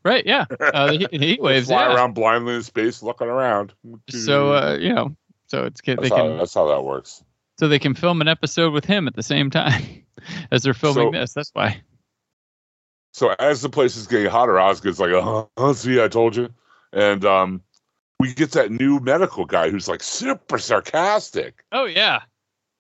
right, 0.04 0.26
yeah. 0.26 0.46
Uh, 0.60 0.88
the, 0.88 0.98
heat- 0.98 1.12
the 1.12 1.18
heat 1.20 1.42
waves, 1.44 1.68
Fly 1.68 1.88
yeah. 1.88 1.96
around 1.96 2.14
blindly 2.14 2.56
in 2.56 2.64
space, 2.64 3.04
looking 3.04 3.28
around. 3.28 3.74
So 4.10 4.54
uh, 4.54 4.78
you 4.80 4.94
know, 4.94 5.16
so 5.48 5.66
it's. 5.66 5.80
They 5.82 5.96
that's, 5.96 6.10
how, 6.10 6.16
can 6.16 6.38
that's 6.38 6.54
how 6.56 6.68
that 6.70 6.82
works. 6.84 7.24
So 7.58 7.68
they 7.68 7.80
can 7.80 7.94
film 7.94 8.22
an 8.22 8.28
episode 8.28 8.74
with 8.74 8.86
him 8.86 9.08
at 9.08 9.16
the 9.16 9.24
same 9.24 9.50
time 9.50 9.84
as 10.52 10.64
they're 10.64 10.74
filming 10.74 11.14
So- 11.14 11.20
this. 11.20 11.34
That's 11.34 11.52
why. 11.54 11.82
So 13.14 13.34
as 13.40 13.62
the 13.62 13.70
place 13.70 13.96
is 13.96 14.08
getting 14.08 14.30
hotter, 14.30 14.60
Osgood's 14.60 15.00
like, 15.00 15.12
"Oh, 15.12 15.50
oh, 15.56 15.72
see, 15.74 16.04
I 16.04 16.10
told 16.10 16.36
you." 16.36 16.50
And 16.92 17.24
um, 17.24 17.62
we 18.20 18.34
get 18.34 18.52
that 18.52 18.72
new 18.72 19.00
medical 19.00 19.46
guy 19.46 19.70
who's 19.70 19.88
like 19.88 20.04
super 20.04 20.58
sarcastic. 20.58 21.64
Oh 21.72 21.86
yeah. 21.86 22.22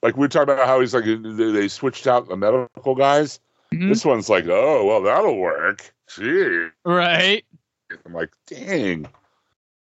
Like 0.03 0.17
we 0.17 0.25
are 0.25 0.29
talking 0.29 0.53
about 0.53 0.67
how 0.67 0.81
he's 0.81 0.93
like 0.93 1.05
they 1.05 1.67
switched 1.69 2.05
out 2.05 2.27
the 2.27 2.35
medical 2.35 2.95
guys. 2.95 3.39
Mhm. 3.73 3.87
This 3.89 4.03
one's 4.03 4.29
like, 4.29 4.45
"Oh, 4.47 4.85
well, 4.85 5.01
that'll 5.01 5.37
work." 5.37 5.93
Gee, 6.13 6.67
Right. 6.83 7.45
I'm 8.05 8.13
like, 8.13 8.31
"Dang." 8.47 9.07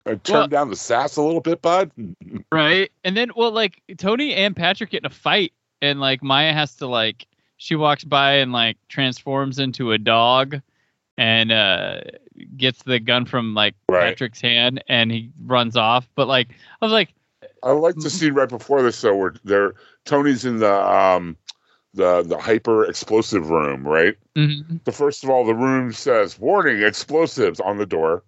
I 0.06 0.16
turned 0.16 0.28
Well- 0.30 0.48
down 0.48 0.70
the 0.70 0.76
sass 0.76 1.16
a 1.16 1.22
little 1.22 1.40
bit, 1.42 1.62
bud. 1.62 1.92
Right. 2.52 2.92
And 3.04 3.16
then 3.16 3.32
well 3.36 3.52
like 3.52 3.82
Tony 3.98 4.34
and 4.34 4.56
Patrick 4.56 4.92
get 4.92 5.04
in 5.04 5.06
a 5.06 5.10
fight 5.10 5.54
and 5.82 6.00
like 6.00 6.22
Maya 6.24 6.54
has 6.54 6.76
to 6.78 6.88
like 6.88 7.26
she 7.58 7.76
walks 7.76 8.04
by 8.04 8.34
and 8.34 8.52
like 8.52 8.78
transforms 8.90 9.60
into 9.60 9.92
a 9.94 9.98
dog 9.98 10.60
and 11.18 11.52
uh 11.52 12.02
gets 12.58 12.84
the 12.84 13.00
gun 13.00 13.26
from 13.26 13.54
like 13.54 13.76
Right. 13.88 14.10
Patrick's 14.10 14.42
hand 14.42 14.84
and 14.90 15.12
he 15.12 15.30
runs 15.46 15.78
off. 15.78 16.08
But 16.16 16.28
like 16.28 16.50
I 16.82 16.86
was 16.86 16.92
like 16.92 17.14
I 17.62 17.72
like 17.72 17.96
the 17.96 18.10
scene 18.10 18.34
right 18.34 18.50
before 18.50 18.82
this, 18.82 19.00
though, 19.00 19.16
where 19.16 19.36
they're 19.46 19.74
Tony's 20.06 20.44
in 20.44 20.58
the 20.60 20.74
um 20.74 21.38
the 21.94 22.24
the 22.24 22.38
hyper 22.38 22.84
explosive 22.86 23.50
room, 23.50 23.88
right? 23.88 24.16
mhm. 24.36 24.84
the 24.84 24.92
first 24.92 25.24
of 25.24 25.30
all, 25.30 25.46
the 25.46 25.54
room 25.56 25.94
says 25.94 26.38
"Warning: 26.40 26.82
Explosives" 26.82 27.60
on 27.62 27.78
the 27.78 27.86
door, 27.86 28.24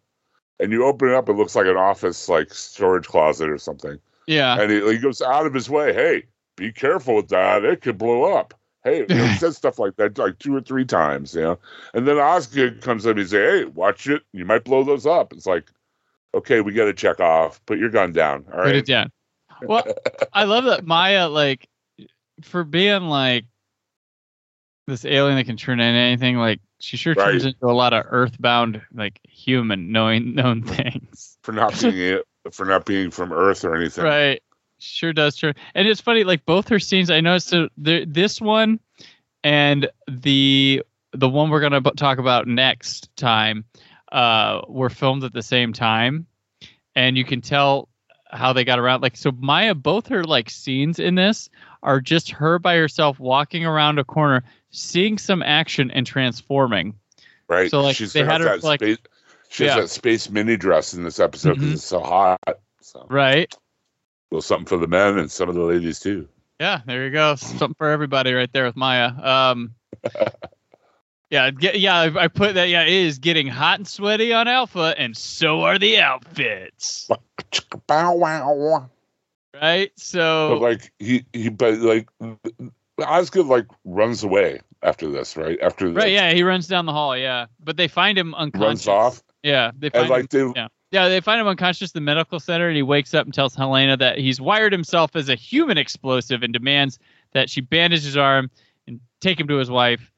and 0.59 0.71
you 0.71 0.85
open 0.85 1.09
it 1.09 1.15
up. 1.15 1.29
It 1.29 1.33
looks 1.33 1.55
like 1.55 1.67
an 1.67 1.77
office, 1.77 2.29
like 2.29 2.53
storage 2.53 3.07
closet 3.07 3.49
or 3.49 3.57
something. 3.57 3.99
yeah. 4.27 4.59
And 4.59 4.71
he, 4.71 4.93
he 4.93 4.97
goes 4.97 5.21
out 5.21 5.45
of 5.45 5.53
his 5.53 5.69
way. 5.69 5.93
Hey, 5.93 6.23
be 6.55 6.71
careful 6.71 7.15
with 7.15 7.29
that. 7.29 7.63
It 7.63 7.81
could 7.81 7.97
blow 7.97 8.35
up. 8.35 8.53
Hey, 8.83 8.99
you 8.99 9.05
know, 9.09 9.25
he 9.25 9.37
says 9.37 9.57
stuff 9.57 9.79
like 9.79 9.95
that 9.97 10.17
like 10.17 10.39
two 10.39 10.55
or 10.55 10.61
three 10.61 10.85
times, 10.85 11.33
you 11.33 11.41
know. 11.41 11.59
And 11.93 12.07
then 12.07 12.17
Osgood 12.17 12.81
comes 12.81 13.05
up 13.05 13.11
and 13.11 13.19
he 13.19 13.25
say, 13.25 13.59
"Hey, 13.59 13.65
watch 13.65 14.07
it. 14.07 14.23
You 14.31 14.45
might 14.45 14.63
blow 14.63 14.83
those 14.83 15.05
up." 15.05 15.33
It's 15.33 15.47
like, 15.47 15.69
okay, 16.33 16.61
we 16.61 16.73
got 16.73 16.85
to 16.85 16.93
check 16.93 17.19
off. 17.19 17.63
Put 17.65 17.79
your 17.79 17.89
gun 17.89 18.13
down. 18.13 18.45
All 18.53 18.63
Put 18.63 18.75
it 18.75 18.85
down. 18.85 19.11
Well, 19.63 19.85
I 20.33 20.43
love 20.43 20.65
that 20.65 20.85
Maya 20.85 21.27
like 21.27 21.67
for 22.41 22.63
being 22.63 23.03
like 23.03 23.45
this 24.87 25.05
alien 25.05 25.37
that 25.37 25.45
can 25.45 25.57
turn 25.57 25.79
into 25.79 25.99
anything, 25.99 26.37
like 26.37 26.59
she 26.85 26.97
sure 26.97 27.15
turns 27.15 27.45
into 27.45 27.65
a 27.65 27.73
lot 27.73 27.93
of 27.93 28.05
earthbound 28.07 28.79
like 28.93 29.19
human 29.27 29.91
knowing 29.91 30.35
known 30.35 30.61
things. 30.63 31.37
For 31.41 31.51
not 31.51 31.79
being 31.81 32.19
for 32.51 32.65
not 32.65 32.85
being 32.85 33.09
from 33.09 33.33
Earth 33.33 33.65
or 33.65 33.75
anything. 33.75 34.03
Right. 34.03 34.43
Sure 34.77 35.11
does 35.11 35.35
turn. 35.35 35.55
And 35.73 35.87
it's 35.87 36.01
funny, 36.01 36.23
like 36.23 36.45
both 36.45 36.67
her 36.67 36.79
scenes, 36.79 37.09
I 37.09 37.21
noticed 37.21 37.49
that 37.51 37.69
the, 37.77 38.05
this 38.05 38.39
one 38.39 38.79
and 39.43 39.89
the 40.07 40.83
the 41.13 41.29
one 41.29 41.49
we're 41.49 41.61
gonna 41.61 41.81
talk 41.81 42.19
about 42.19 42.47
next 42.47 43.09
time 43.15 43.65
uh, 44.11 44.61
were 44.67 44.91
filmed 44.91 45.23
at 45.23 45.33
the 45.33 45.41
same 45.41 45.73
time, 45.73 46.27
and 46.95 47.17
you 47.17 47.25
can 47.25 47.41
tell 47.41 47.89
how 48.29 48.53
they 48.53 48.63
got 48.63 48.77
around. 48.77 49.01
Like 49.01 49.17
so, 49.17 49.31
Maya, 49.31 49.73
both 49.73 50.07
her 50.07 50.23
like 50.23 50.51
scenes 50.51 50.99
in 50.99 51.15
this 51.15 51.49
are 51.85 52.01
just 52.01 52.29
her 52.31 52.59
by 52.59 52.75
herself 52.75 53.19
walking 53.19 53.65
around 53.65 53.97
a 53.99 54.03
corner, 54.03 54.43
seeing 54.71 55.17
some 55.17 55.41
action 55.41 55.89
and 55.91 56.05
transforming. 56.05 56.93
Right. 57.47 57.71
So, 57.71 57.79
like, 57.81 57.95
She's 57.95 58.11
they 58.11 58.25
had 58.25 58.41
her, 58.41 58.47
that 58.47 58.63
like- 58.63 58.81
space. 58.81 58.97
She 59.49 59.63
has 59.65 59.75
Yeah. 59.75 59.81
that 59.83 59.87
space 59.89 60.29
mini 60.29 60.57
dress 60.57 60.93
in 60.93 61.03
this 61.03 61.19
episode 61.19 61.53
because 61.53 61.69
Mhm. 61.69 61.73
it's 61.75 61.83
so 61.83 62.01
hot. 62.01 62.39
So, 62.81 63.05
Right. 63.09 63.53
a 63.53 63.57
little 64.35 64.41
something 64.41 64.65
for 64.65 64.77
the 64.77 64.87
men 64.87 65.17
and 65.19 65.31
some 65.31 65.47
of 65.47 65.55
the 65.55 65.61
ladies 65.61 65.99
too. 65.99 66.27
Yeah, 66.59 66.81
there 66.85 67.05
you 67.05 67.11
go. 67.11 67.35
Something 67.35 67.75
for 67.77 67.89
everybody 67.89 68.33
right 68.33 68.51
there 68.51 68.65
with 68.65 68.75
Maya. 68.75 69.11
Um, 69.21 69.75
yeah, 71.29 71.51
get, 71.51 71.79
yeah. 71.79 71.95
I, 71.99 72.23
I 72.23 72.27
put 72.27 72.55
that. 72.55 72.69
Yeah, 72.69 72.83
it 72.83 72.91
is 72.93 73.19
getting 73.19 73.47
hot 73.47 73.79
and 73.79 73.87
sweaty 73.87 74.33
on 74.33 74.47
Alpha, 74.47 74.93
and 74.97 75.15
so 75.15 75.61
are 75.61 75.77
the 75.77 75.99
outfits. 75.99 77.09
Bow 77.87 78.15
wow. 78.15 78.89
Right. 79.61 79.91
But 79.95 79.99
So 80.03 80.57
like 80.61 80.91
he 80.99 81.25
he 81.33 81.49
but 81.49 81.77
like 81.79 82.09
Osgood 83.05 83.45
like 83.47 83.65
runs 83.83 84.23
away 84.23 84.59
after 84.83 85.09
this, 85.09 85.35
right? 85.35 85.59
After 85.61 85.89
right. 85.91 86.11
Yeah, 86.11 86.33
he 86.33 86.43
runs 86.43 86.67
down 86.67 86.85
the 86.85 86.91
hall. 86.93 87.17
Yeah, 87.17 87.47
but 87.63 87.77
they 87.77 87.87
find 87.87 88.17
him 88.17 88.33
unconscious. 88.35 88.65
runs 88.65 88.87
off. 88.87 89.23
Yeah, 89.43 89.71
they 89.77 89.89
find 89.89 90.03
And 90.03 90.09
like 90.09 90.33
him. 90.33 90.53
they 90.53 90.59
yeah. 90.61 90.67
Yeah, 90.91 91.09
they 91.09 91.19
find 91.19 91.41
him 91.41 91.47
unconscious 91.47 91.91
in 91.91 91.97
the 91.97 92.01
medical 92.05 92.39
center, 92.39 92.67
and 92.67 92.75
he 92.75 92.83
wakes 92.83 93.13
up 93.13 93.25
and 93.25 93.33
tells 93.33 93.53
Helena 93.53 93.97
that 93.97 94.17
he's 94.17 94.39
wired 94.39 94.71
himself 94.71 95.15
as 95.15 95.27
a 95.27 95.35
human 95.35 95.77
explosive 95.77 96.41
and 96.41 96.53
demands 96.53 96.99
that 97.33 97.49
she 97.49 97.59
bandage 97.59 98.03
his 98.03 98.15
arm 98.15 98.49
and 98.87 99.01
take 99.19 99.37
him 99.37 99.47
to 99.49 99.57
his 99.57 99.69
wife. 99.69 100.09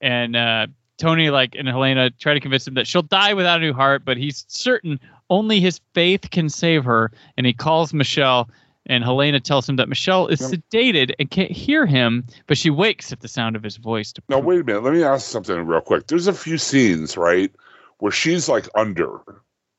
And 0.00 0.36
uh, 0.36 0.68
Tony, 0.98 1.30
like, 1.30 1.56
and 1.58 1.66
Helena 1.66 2.10
try 2.10 2.32
to 2.34 2.38
convince 2.38 2.68
him 2.68 2.74
that 2.74 2.86
she'll 2.86 3.02
die 3.02 3.34
without 3.34 3.58
a 3.58 3.62
new 3.62 3.72
heart, 3.72 4.04
but 4.04 4.18
he's 4.18 4.44
certain 4.46 5.00
only 5.30 5.58
his 5.58 5.80
faith 5.94 6.30
can 6.30 6.48
save 6.48 6.84
her. 6.84 7.10
And 7.36 7.44
he 7.44 7.52
calls 7.52 7.92
Michelle, 7.92 8.48
and 8.86 9.04
Helena 9.04 9.40
tells 9.40 9.68
him 9.68 9.76
that 9.76 9.88
Michelle 9.88 10.26
is 10.26 10.40
sedated 10.40 11.12
and 11.18 11.30
can't 11.30 11.50
hear 11.50 11.86
him, 11.86 12.24
but 12.46 12.56
she 12.58 12.70
wakes 12.70 13.12
at 13.12 13.20
the 13.20 13.28
sound 13.28 13.56
of 13.56 13.62
his 13.62 13.76
voice. 13.76 14.12
To 14.12 14.22
Now 14.28 14.38
wait 14.38 14.60
a 14.60 14.64
minute. 14.64 14.82
Let 14.82 14.94
me 14.94 15.02
ask 15.02 15.26
something 15.28 15.66
real 15.66 15.80
quick. 15.80 16.06
There's 16.06 16.26
a 16.26 16.32
few 16.32 16.58
scenes, 16.58 17.16
right, 17.16 17.52
where 17.98 18.12
she's 18.12 18.48
like 18.48 18.68
under. 18.74 19.20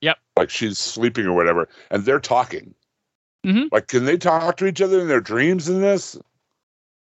Yep. 0.02 0.18
Like 0.38 0.50
she's 0.50 0.80
sleeping 0.80 1.26
or 1.26 1.34
whatever, 1.34 1.68
and 1.90 2.06
they're 2.06 2.20
talking. 2.20 2.74
Mhm. 3.46 3.70
Like, 3.72 3.88
can 3.88 4.06
they 4.06 4.18
talk 4.18 4.58
to 4.58 4.68
each 4.68 4.82
other 4.82 5.00
in 5.00 5.08
their 5.08 5.20
dreams 5.22 5.68
in 5.68 5.82
this? 5.82 6.18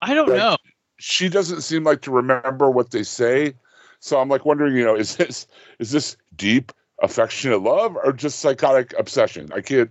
I 0.02 0.14
don't 0.14 0.28
like- 0.28 0.38
know. 0.38 0.56
She 0.98 1.28
doesn't 1.28 1.60
seem 1.62 1.84
like 1.84 2.00
to 2.02 2.10
remember 2.10 2.70
what 2.70 2.90
they 2.90 3.02
say. 3.02 3.54
So 4.00 4.18
I'm 4.20 4.28
like 4.28 4.44
wondering, 4.46 4.76
you 4.76 4.84
know, 4.84 4.94
is 4.96 5.16
this 5.16 5.46
is 5.78 5.90
this 5.90 6.16
deep 6.36 6.72
affectionate 7.02 7.62
love 7.62 7.96
or 8.02 8.12
just 8.12 8.38
psychotic 8.38 8.94
obsession? 8.98 9.48
I 9.54 9.60
can't 9.60 9.90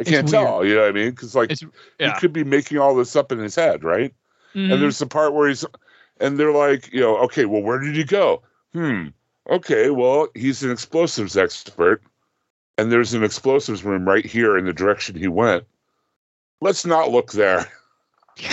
I 0.00 0.04
can't 0.04 0.28
tell, 0.28 0.64
you 0.64 0.74
know 0.74 0.82
what 0.82 0.90
I 0.90 0.92
mean? 0.92 1.10
Because 1.10 1.34
like 1.34 1.50
yeah. 1.98 2.14
he 2.14 2.20
could 2.20 2.32
be 2.32 2.44
making 2.44 2.78
all 2.78 2.94
this 2.94 3.16
up 3.16 3.32
in 3.32 3.38
his 3.38 3.56
head, 3.56 3.82
right? 3.82 4.14
Mhm. 4.54 4.72
And 4.72 4.82
there's 4.82 4.98
the 4.98 5.06
part 5.06 5.34
where 5.34 5.48
he's, 5.48 5.64
and 6.20 6.38
they're 6.38 6.52
like, 6.52 6.92
you 6.92 7.00
know, 7.00 7.16
okay, 7.18 7.44
well, 7.46 7.62
where 7.62 7.78
did 7.78 7.96
he 7.96 8.04
go? 8.04 8.42
Hmm. 8.72 9.08
Okay, 9.50 9.90
well, 9.90 10.28
he's 10.34 10.62
an 10.62 10.70
explosives 10.70 11.36
expert, 11.36 12.02
and 12.76 12.92
there's 12.92 13.14
an 13.14 13.24
explosives 13.24 13.82
room 13.82 14.06
right 14.06 14.24
here 14.24 14.56
in 14.58 14.66
the 14.66 14.72
direction 14.72 15.16
he 15.16 15.28
went. 15.28 15.64
Let's 16.60 16.84
not 16.84 17.10
look 17.10 17.32
there. 17.32 17.66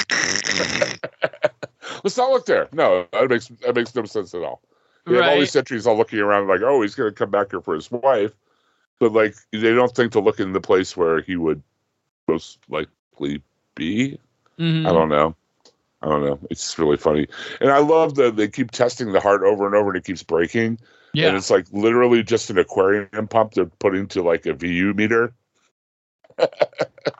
Let's 2.03 2.17
not 2.17 2.31
look 2.31 2.45
there. 2.45 2.69
No, 2.71 3.07
that 3.11 3.29
makes 3.29 3.47
that 3.47 3.75
makes 3.75 3.93
no 3.93 4.05
sense 4.05 4.33
at 4.33 4.41
all. 4.41 4.61
They 5.05 5.15
have 5.15 5.25
all 5.25 5.39
these 5.39 5.51
sentries 5.51 5.85
all 5.85 5.97
looking 5.97 6.19
around 6.19 6.47
like, 6.47 6.61
oh, 6.61 6.81
he's 6.81 6.95
going 6.95 7.11
to 7.11 7.15
come 7.15 7.29
back 7.29 7.51
here 7.51 7.61
for 7.61 7.75
his 7.75 7.91
wife, 7.91 8.31
but 8.99 9.11
like 9.13 9.35
they 9.51 9.73
don't 9.73 9.93
think 9.93 10.11
to 10.13 10.19
look 10.19 10.39
in 10.39 10.53
the 10.53 10.61
place 10.61 10.95
where 10.95 11.21
he 11.21 11.35
would 11.35 11.61
most 12.27 12.59
likely 12.69 13.41
be. 13.75 14.19
Mhm. 14.59 14.87
I 14.87 14.93
don't 14.93 15.09
know. 15.09 15.35
I 16.01 16.09
don't 16.09 16.23
know. 16.23 16.39
It's 16.49 16.77
really 16.77 16.97
funny, 16.97 17.27
and 17.59 17.71
I 17.71 17.79
love 17.79 18.15
that 18.15 18.35
they 18.35 18.47
keep 18.47 18.71
testing 18.71 19.11
the 19.11 19.19
heart 19.19 19.43
over 19.43 19.65
and 19.65 19.75
over, 19.75 19.89
and 19.89 19.97
it 19.97 20.05
keeps 20.05 20.23
breaking. 20.23 20.79
Yeah. 21.13 21.29
And 21.29 21.37
it's 21.37 21.49
like 21.49 21.65
literally 21.71 22.23
just 22.23 22.49
an 22.49 22.57
aquarium 22.57 23.27
pump 23.29 23.53
they're 23.53 23.65
putting 23.65 24.07
to 24.09 24.21
like 24.21 24.45
a 24.45 24.53
VU 24.53 24.93
meter. 24.93 25.33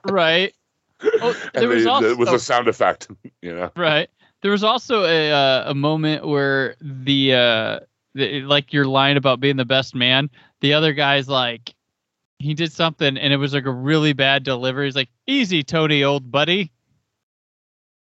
right. 0.06 0.54
Oh, 1.02 1.36
there 1.54 1.70
was 1.70 1.84
they, 1.86 1.90
also 1.90 2.10
it 2.10 2.18
was 2.18 2.30
a 2.30 2.40
sound 2.40 2.68
effect, 2.68 3.08
you 3.42 3.56
know. 3.56 3.72
right. 3.76 4.10
There 4.42 4.52
was 4.52 4.64
also 4.64 5.04
a 5.06 5.32
uh, 5.32 5.72
a 5.72 5.74
moment 5.74 6.28
where 6.28 6.76
the 6.82 7.34
uh 7.34 7.38
the, 7.38 7.86
like 8.16 8.74
your 8.74 8.86
line 8.86 9.18
about 9.18 9.40
being 9.40 9.58
the 9.58 9.66
best 9.66 9.94
man, 9.94 10.30
the 10.62 10.74
other 10.74 10.94
guy's 10.94 11.28
like 11.28 11.74
he 12.40 12.54
did 12.54 12.72
something 12.72 13.18
and 13.18 13.34
it 13.34 13.38
was 13.38 13.54
like 13.54 13.66
a 13.66 13.72
really 13.72 14.14
bad 14.14 14.44
delivery. 14.44 14.88
He's 14.88 14.96
like, 14.96 15.10
"Easy, 15.28 15.64
Tony, 15.64 16.04
old 16.04 16.32
buddy." 16.32 16.72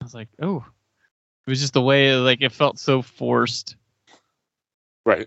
I 0.00 0.04
was 0.04 0.14
like, 0.14 0.28
"Oh." 0.40 0.64
It 1.46 1.50
was 1.50 1.60
just 1.60 1.72
the 1.72 1.82
way 1.82 2.14
like 2.14 2.40
it 2.40 2.52
felt 2.52 2.78
so 2.78 3.02
forced. 3.02 3.76
Right. 5.04 5.26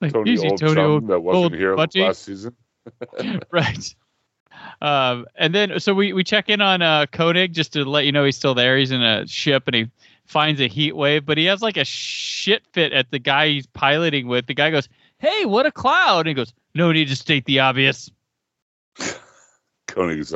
Like, 0.00 0.12
Tony 0.12 0.32
"Easy, 0.32 0.48
old 0.48 0.58
Tony, 0.58 0.80
old 0.80 1.08
that 1.08 1.20
wasn't 1.20 1.44
old 1.44 1.54
here 1.54 1.74
buddy." 1.74 2.02
last 2.02 2.22
season. 2.22 2.54
right. 3.50 3.94
Um, 4.80 5.26
and 5.36 5.54
then 5.54 5.80
so 5.80 5.94
we 5.94 6.12
we 6.12 6.24
check 6.24 6.50
in 6.50 6.60
on 6.60 6.82
uh, 6.82 7.06
Koenig 7.06 7.54
just 7.54 7.72
to 7.72 7.84
let 7.84 8.04
you 8.04 8.12
know 8.12 8.24
he's 8.24 8.36
still 8.36 8.54
there. 8.54 8.76
He's 8.76 8.90
in 8.90 9.02
a 9.02 9.26
ship 9.26 9.64
and 9.66 9.74
he 9.74 9.90
finds 10.26 10.60
a 10.60 10.68
heat 10.68 10.96
wave, 10.96 11.24
but 11.26 11.38
he 11.38 11.44
has 11.46 11.62
like 11.62 11.76
a 11.76 11.84
shit 11.84 12.66
fit 12.72 12.92
at 12.92 13.10
the 13.10 13.18
guy 13.18 13.48
he's 13.48 13.66
piloting 13.66 14.26
with. 14.28 14.46
The 14.46 14.54
guy 14.54 14.70
goes, 14.70 14.88
"Hey, 15.18 15.44
what 15.44 15.66
a 15.66 15.72
cloud!" 15.72 16.20
And 16.20 16.28
he 16.28 16.34
goes, 16.34 16.52
"No 16.74 16.92
need 16.92 17.08
to 17.08 17.16
state 17.16 17.44
the 17.46 17.60
obvious." 17.60 18.10
Koenig's 19.88 20.34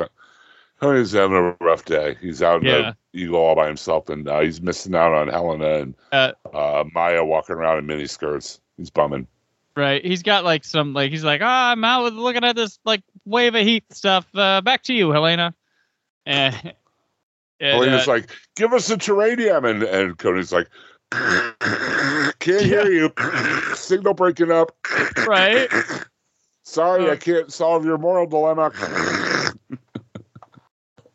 Koenig's 0.81 1.11
having 1.11 1.37
a 1.37 1.55
rough 1.63 1.85
day. 1.85 2.15
He's 2.21 2.41
out 2.41 2.61
in 2.61 2.67
Yeah. 2.67 2.93
the 3.13 3.19
eagle 3.21 3.35
all 3.37 3.55
by 3.55 3.67
himself, 3.67 4.09
and 4.09 4.27
uh, 4.27 4.39
he's 4.39 4.61
missing 4.61 4.95
out 4.95 5.13
on 5.13 5.27
Helena 5.27 5.79
and 5.81 5.95
Uh, 6.11 6.31
uh, 6.53 6.83
Maya 6.93 7.23
walking 7.23 7.55
around 7.55 7.77
in 7.79 7.85
mini 7.85 8.07
skirts. 8.07 8.59
He's 8.77 8.89
bumming. 8.89 9.27
Right. 9.75 10.03
He's 10.03 10.23
got 10.23 10.43
like 10.43 10.65
some 10.65 10.93
like 10.93 11.11
he's 11.11 11.23
like, 11.23 11.41
"Ah, 11.43 11.71
I'm 11.71 11.83
out 11.83 12.03
with 12.03 12.13
looking 12.13 12.43
at 12.43 12.55
this 12.55 12.79
like 12.83 13.03
wave 13.25 13.55
of 13.55 13.61
heat 13.63 13.83
stuff. 13.93 14.25
Uh, 14.33 14.61
back 14.61 14.83
to 14.83 14.93
you, 14.93 15.11
Helena." 15.11 15.53
And, 16.25 16.73
and, 17.61 17.73
Helena's 17.73 18.07
uh, 18.07 18.11
like, 18.11 18.31
"Give 18.57 18.73
us 18.73 18.87
the 18.87 18.95
terranium," 18.95 19.69
and 19.69 19.83
and 19.83 20.17
Koenig's 20.17 20.51
like, 20.51 20.67
"Can't 22.39 22.65
hear 22.65 22.87
you. 22.91 23.11
Signal 23.75 24.13
breaking 24.15 24.51
up." 24.51 24.75
right. 25.25 25.69
Sorry, 26.63 27.09
Uh, 27.09 27.13
I 27.13 27.15
can't 27.17 27.51
solve 27.51 27.85
your 27.85 27.97
moral 27.97 28.27
dilemma. 28.27 28.71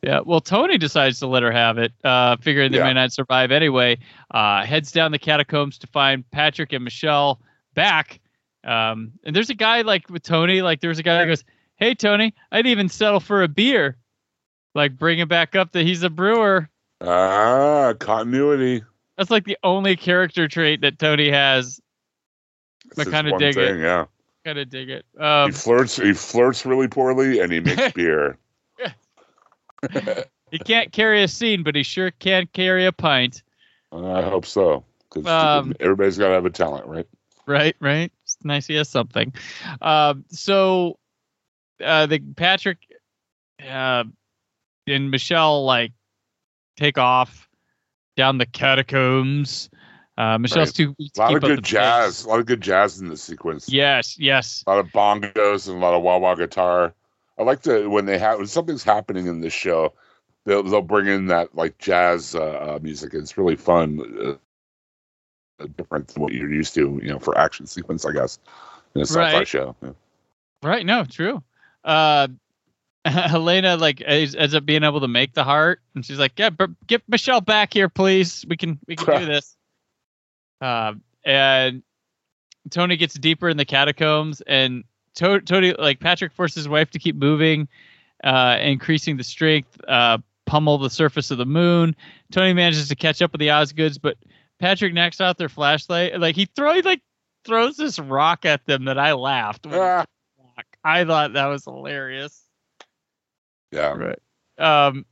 Yeah, 0.03 0.21
well, 0.25 0.41
Tony 0.41 0.79
decides 0.79 1.19
to 1.19 1.27
let 1.27 1.43
her 1.43 1.51
have 1.51 1.79
it, 1.79 1.93
uh, 2.05 2.37
figuring 2.37 2.71
they 2.71 2.79
Yeah. 2.79 2.85
may 2.85 2.93
not 2.93 3.13
survive 3.13 3.51
anyway. 3.51 3.99
Uh, 4.31 4.65
heads 4.65 4.93
down 4.93 5.11
the 5.11 5.19
catacombs 5.19 5.79
to 5.79 5.89
find 5.89 6.29
Patrick 6.31 6.73
and 6.73 6.85
Michelle 6.85 7.41
back. 7.75 8.21
Um, 8.63 9.13
and 9.25 9.35
there's 9.35 9.51
a 9.51 9.55
guy 9.55 9.81
like 9.81 10.09
with 10.09 10.23
Tony, 10.23 10.63
like 10.63 10.81
there's 10.81 11.01
a 11.01 11.03
guy 11.03 11.19
that 11.19 11.27
goes, 11.27 11.43
"Hey, 11.77 11.93
Tony, 11.95 12.35
I'd 12.53 12.67
even 12.67 12.89
settle 12.89 13.19
for 13.19 13.43
a 13.43 13.49
beer." 13.49 13.97
Like 14.77 14.99
bringing 14.99 15.27
back 15.27 15.57
up 15.57 15.73
that 15.73 15.85
he's 15.87 16.03
a 16.03 16.11
brewer. 16.11 16.69
ah, 17.01 17.95
continuity. 17.99 18.85
That's 19.17 19.31
like 19.31 19.45
the 19.45 19.57
only 19.65 19.97
character 19.97 20.49
trait 20.49 20.83
that 20.83 20.99
Tony 20.99 21.31
has. 21.31 21.81
It's 22.91 23.01
I 23.01 23.05
kinda 23.05 23.31
one 23.33 23.41
dig 23.41 23.57
it. 23.57 23.79
Yeah, 23.79 24.05
Kind 24.45 24.59
of 24.59 24.69
dig 24.69 24.91
it. 24.91 25.07
he 25.15 25.23
Um, 25.23 25.53
flirts. 25.53 25.97
He 25.97 26.13
flirts 26.13 26.67
really 26.67 26.89
poorly, 26.89 27.41
and 27.41 27.51
he 27.51 27.61
makes 27.61 27.91
beer. 27.95 28.37
he 30.51 30.59
can't 30.59 30.93
carry 30.93 31.23
a 31.23 31.29
scene, 31.29 31.63
but 31.63 31.75
he 31.75 31.83
sure 31.83 32.11
can 32.11 32.47
carry 32.53 32.85
a 32.85 32.93
pint. 32.93 33.43
I 33.93 34.21
hope 34.21 34.45
so, 34.45 34.85
because 35.09 35.27
Um, 35.27 35.75
everybody's 35.81 36.19
got 36.19 36.29
to 36.29 36.35
have 36.35 36.45
a 36.45 36.51
talent, 36.51 36.87
right? 36.87 37.07
Right, 37.47 37.77
right. 37.81 38.13
It's 38.25 38.37
nice 38.45 38.67
he 38.67 38.75
has 38.75 38.91
something. 38.91 39.33
Um, 39.81 40.25
so 40.29 40.99
uh, 41.83 42.05
the 42.07 42.19
Patrick 42.19 42.79
uh, 43.67 44.05
and 44.87 45.11
Michelle 45.11 45.65
like 45.65 45.93
take 46.77 46.99
off 46.99 47.49
down 48.17 48.39
the 48.39 48.47
catacombs. 48.47 49.69
Uh, 50.19 50.39
Michelle's 50.39 50.73
too 50.73 50.95
weak 50.99 51.13
A 51.19 51.21
lot 51.21 51.35
of 51.35 51.43
good 51.43 51.63
jazz. 51.63 52.21
pace. 52.21 52.25
A 52.25 52.29
lot 52.29 52.41
of 52.41 52.47
good 52.47 52.61
jazz 52.63 53.01
in 53.01 53.09
this 53.09 53.23
sequence. 53.23 53.69
Yes, 53.69 54.19
yes. 54.19 54.65
A 54.67 54.71
lot 54.71 54.79
of 54.79 54.87
bongos 54.91 55.69
and 55.69 55.77
a 55.77 55.81
lot 55.81 55.95
of 55.95 56.03
wah 56.03 56.17
wah 56.19 56.35
guitar. 56.35 56.95
I 57.39 57.43
like 57.43 57.61
to 57.63 57.89
when 57.91 58.07
they 58.07 58.19
have 58.19 58.39
when 58.39 58.47
something's 58.47 58.83
happening 58.83 59.27
in 59.27 59.41
this 59.43 59.53
show, 59.53 59.93
they'll 60.47 60.63
they'll 60.63 60.81
bring 60.81 61.07
in 61.07 61.27
that 61.27 61.55
like 61.55 61.77
jazz 61.79 62.35
uh, 62.35 62.41
uh, 62.77 62.79
music. 62.81 63.13
It's 63.13 63.37
really 63.37 63.57
fun, 63.57 64.39
uh, 65.61 65.67
different 65.77 66.09
than 66.09 66.23
what 66.23 66.33
you're 66.33 66.51
used 66.53 66.75
to, 66.75 66.99
you 67.03 67.11
know, 67.11 67.19
for 67.19 67.37
action 67.37 67.67
sequence, 67.67 68.07
I 68.07 68.13
guess, 68.13 68.39
in 68.95 69.03
a 69.03 69.07
sci-fi 69.07 69.21
Right. 69.39 69.49
show. 69.49 69.77
Yeah. 69.83 69.91
Right. 70.63 70.87
No, 70.87 71.05
true. 71.05 71.43
Uh, 71.85 72.29
Helena 73.29 73.77
like 73.77 74.03
ends 74.05 74.55
up 74.55 74.65
being 74.65 74.83
able 74.83 75.01
to 75.01 75.09
make 75.09 75.35
the 75.35 75.45
heart, 75.45 75.81
and 75.95 76.05
she's 76.05 76.19
like, 76.19 76.33
"Yeah, 76.39 76.51
but 76.51 76.71
get 76.87 77.03
Michelle 77.09 77.41
back 77.41 77.73
here, 77.73 77.89
please. 77.89 78.45
We 78.49 78.57
can 78.57 78.79
we 78.87 78.97
can 78.97 79.07
do 79.21 79.27
this." 79.27 79.57
Uh, 80.61 80.95
and 81.25 81.83
Tony 82.71 82.97
gets 82.97 83.15
deeper 83.15 83.49
in 83.49 83.57
the 83.57 83.65
catacombs, 83.65 84.41
and 84.43 84.85
to- 85.17 85.41
Tony 85.41 85.75
like 85.79 86.01
Patrick 86.01 86.33
forces 86.33 86.57
his 86.57 86.69
wife 86.69 86.91
to 86.93 86.99
keep 86.99 87.17
moving, 87.17 87.69
uh, 88.25 88.57
increasing 88.61 89.17
the 89.17 89.25
strength, 89.25 89.79
uh, 89.87 90.19
pummel 90.47 90.79
the 90.79 90.91
surface 90.91 91.31
of 91.31 91.39
the 91.39 91.47
moon. 91.47 91.95
Tony 92.33 92.53
manages 92.55 92.89
to 92.89 92.97
catch 92.97 93.21
up 93.23 93.33
with 93.33 93.41
the 93.41 93.49
Osgoods, 93.51 93.99
but 94.01 94.17
Patrick 94.59 94.95
knocks 94.95 95.21
out 95.21 95.39
their 95.39 95.49
flashlight. 95.49 96.19
Like 96.19 96.35
he 96.37 96.47
throws 96.47 96.85
like 96.85 97.03
throws 97.45 97.77
this 97.77 97.99
rock 97.99 98.45
at 98.45 98.65
them 98.67 98.87
that 98.87 98.99
I 98.99 99.13
laughed. 99.13 99.67
Ah. 99.67 99.71
threw 99.71 99.79
the 99.79 100.45
rock. 100.57 100.67
I 100.83 101.05
thought 101.05 101.35
that 101.35 101.47
was 101.47 101.65
hilarious. 101.65 102.46
Yeah. 103.73 103.93
Right. 103.93 104.19
Um, 104.59 105.05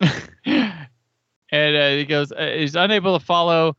and 0.44 1.76
uh, 1.76 1.90
he 1.90 2.04
goes, 2.04 2.32
uh, 2.32 2.54
he's 2.56 2.76
unable 2.76 3.18
to 3.18 3.24
follow 3.24 3.76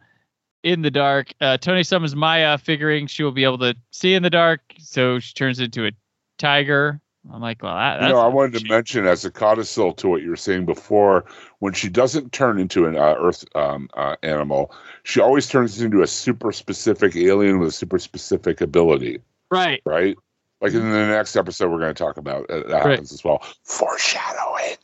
in 0.64 0.82
the 0.82 0.92
dark. 0.92 1.34
Uh, 1.40 1.58
Tony 1.58 1.84
summons 1.84 2.16
Maya, 2.16 2.58
figuring 2.58 3.08
she 3.08 3.24
will 3.24 3.32
be 3.32 3.44
able 3.44 3.60
to 3.60 3.76
see 3.92 4.14
in 4.14 4.24
the 4.24 4.30
dark, 4.30 4.62
so 4.80 5.20
she 5.20 5.34
turns 5.34 5.60
into 5.60 5.86
a 5.86 5.92
tiger. 6.38 7.00
I'm 7.34 7.42
like, 7.42 7.64
well, 7.64 7.76
that, 7.76 8.02
You 8.02 8.10
know, 8.10 8.20
I 8.20 8.28
wanted 8.28 8.60
to 8.60 8.68
mention 8.68 9.08
as 9.08 9.26
a 9.26 9.32
codicil 9.32 9.94
to 9.94 10.08
what 10.08 10.22
you 10.22 10.30
were 10.30 10.36
saying 10.36 10.66
before, 10.66 11.26
when 11.60 11.74
she 11.74 11.90
doesn't 11.90 12.32
turn 12.32 12.60
into 12.60 12.86
an 12.86 12.96
uh, 12.96 13.16
Earth 13.18 13.44
um, 13.56 13.90
uh, 13.96 14.16
animal, 14.22 14.72
she 15.04 15.22
always 15.22 15.48
turns 15.48 15.82
into 15.82 16.04
a 16.04 16.08
super 16.08 16.52
specific 16.52 17.16
alien 17.16 17.60
with 17.60 17.70
a 17.70 17.72
super 17.72 17.98
specific 17.98 18.62
ability, 18.62 19.22
right. 19.50 19.82
right? 19.86 20.16
Like 20.62 20.74
in 20.74 20.90
the 20.92 21.06
next 21.08 21.36
episode, 21.36 21.70
we're 21.72 21.80
going 21.80 21.94
to 21.94 22.04
talk 22.04 22.18
about 22.18 22.50
uh, 22.50 22.60
that 22.60 22.72
Right. 22.72 22.92
happens 22.92 23.12
as 23.12 23.24
well. 23.24 23.44
Foreshadowing, 23.64 24.78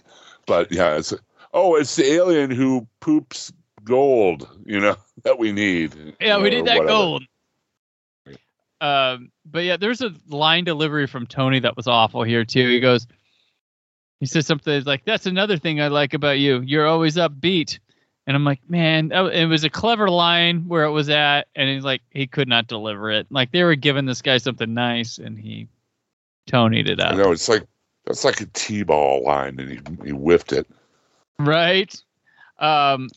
but 0.45 0.71
yeah, 0.71 0.95
it's 0.97 1.13
oh, 1.53 1.75
it's 1.75 1.95
the 1.95 2.05
alien 2.05 2.51
who 2.51 2.87
poops 2.99 3.51
gold, 3.83 4.47
you 4.65 4.79
know, 4.79 4.95
that 5.23 5.39
we 5.39 5.51
need. 5.51 6.15
Yeah, 6.19 6.37
we 6.37 6.49
need 6.49 6.65
that 6.65 6.77
whatever. 6.77 6.87
gold. 6.87 7.23
Um, 8.81 9.31
but 9.45 9.63
yeah, 9.63 9.77
there's 9.77 10.01
a 10.01 10.11
line 10.27 10.63
delivery 10.63 11.05
from 11.07 11.27
Tony 11.27 11.59
that 11.59 11.77
was 11.77 11.87
awful 11.87 12.23
here 12.23 12.43
too. 12.43 12.67
He 12.67 12.79
goes, 12.79 13.05
he 14.19 14.25
says 14.25 14.47
something 14.47 14.83
like, 14.85 15.05
"That's 15.05 15.25
another 15.27 15.57
thing 15.57 15.79
I 15.81 15.87
like 15.87 16.13
about 16.15 16.39
you. 16.39 16.61
You're 16.61 16.87
always 16.87 17.15
upbeat." 17.15 17.79
And 18.27 18.35
I'm 18.35 18.45
like, 18.45 18.61
man, 18.69 19.11
it 19.11 19.45
was 19.47 19.63
a 19.63 19.69
clever 19.69 20.09
line 20.09 20.67
where 20.67 20.83
it 20.85 20.91
was 20.91 21.09
at, 21.09 21.47
and 21.55 21.69
he's 21.69 21.83
like, 21.83 22.01
he 22.11 22.27
could 22.27 22.47
not 22.47 22.67
deliver 22.67 23.09
it. 23.11 23.27
Like 23.31 23.51
they 23.51 23.63
were 23.63 23.75
giving 23.75 24.05
this 24.05 24.21
guy 24.21 24.37
something 24.37 24.73
nice, 24.73 25.17
and 25.17 25.37
he 25.37 25.67
Tony'd 26.47 26.87
it 26.89 26.99
up. 26.99 27.15
know 27.15 27.31
it's 27.31 27.49
like 27.49 27.63
that's 28.05 28.23
like 28.23 28.41
a 28.41 28.45
t-ball 28.53 29.23
line, 29.23 29.59
and 29.59 29.69
he 29.69 29.79
he 30.05 30.11
whiffed 30.11 30.53
it. 30.53 30.67
right? 31.39 31.95
Um, 32.59 33.09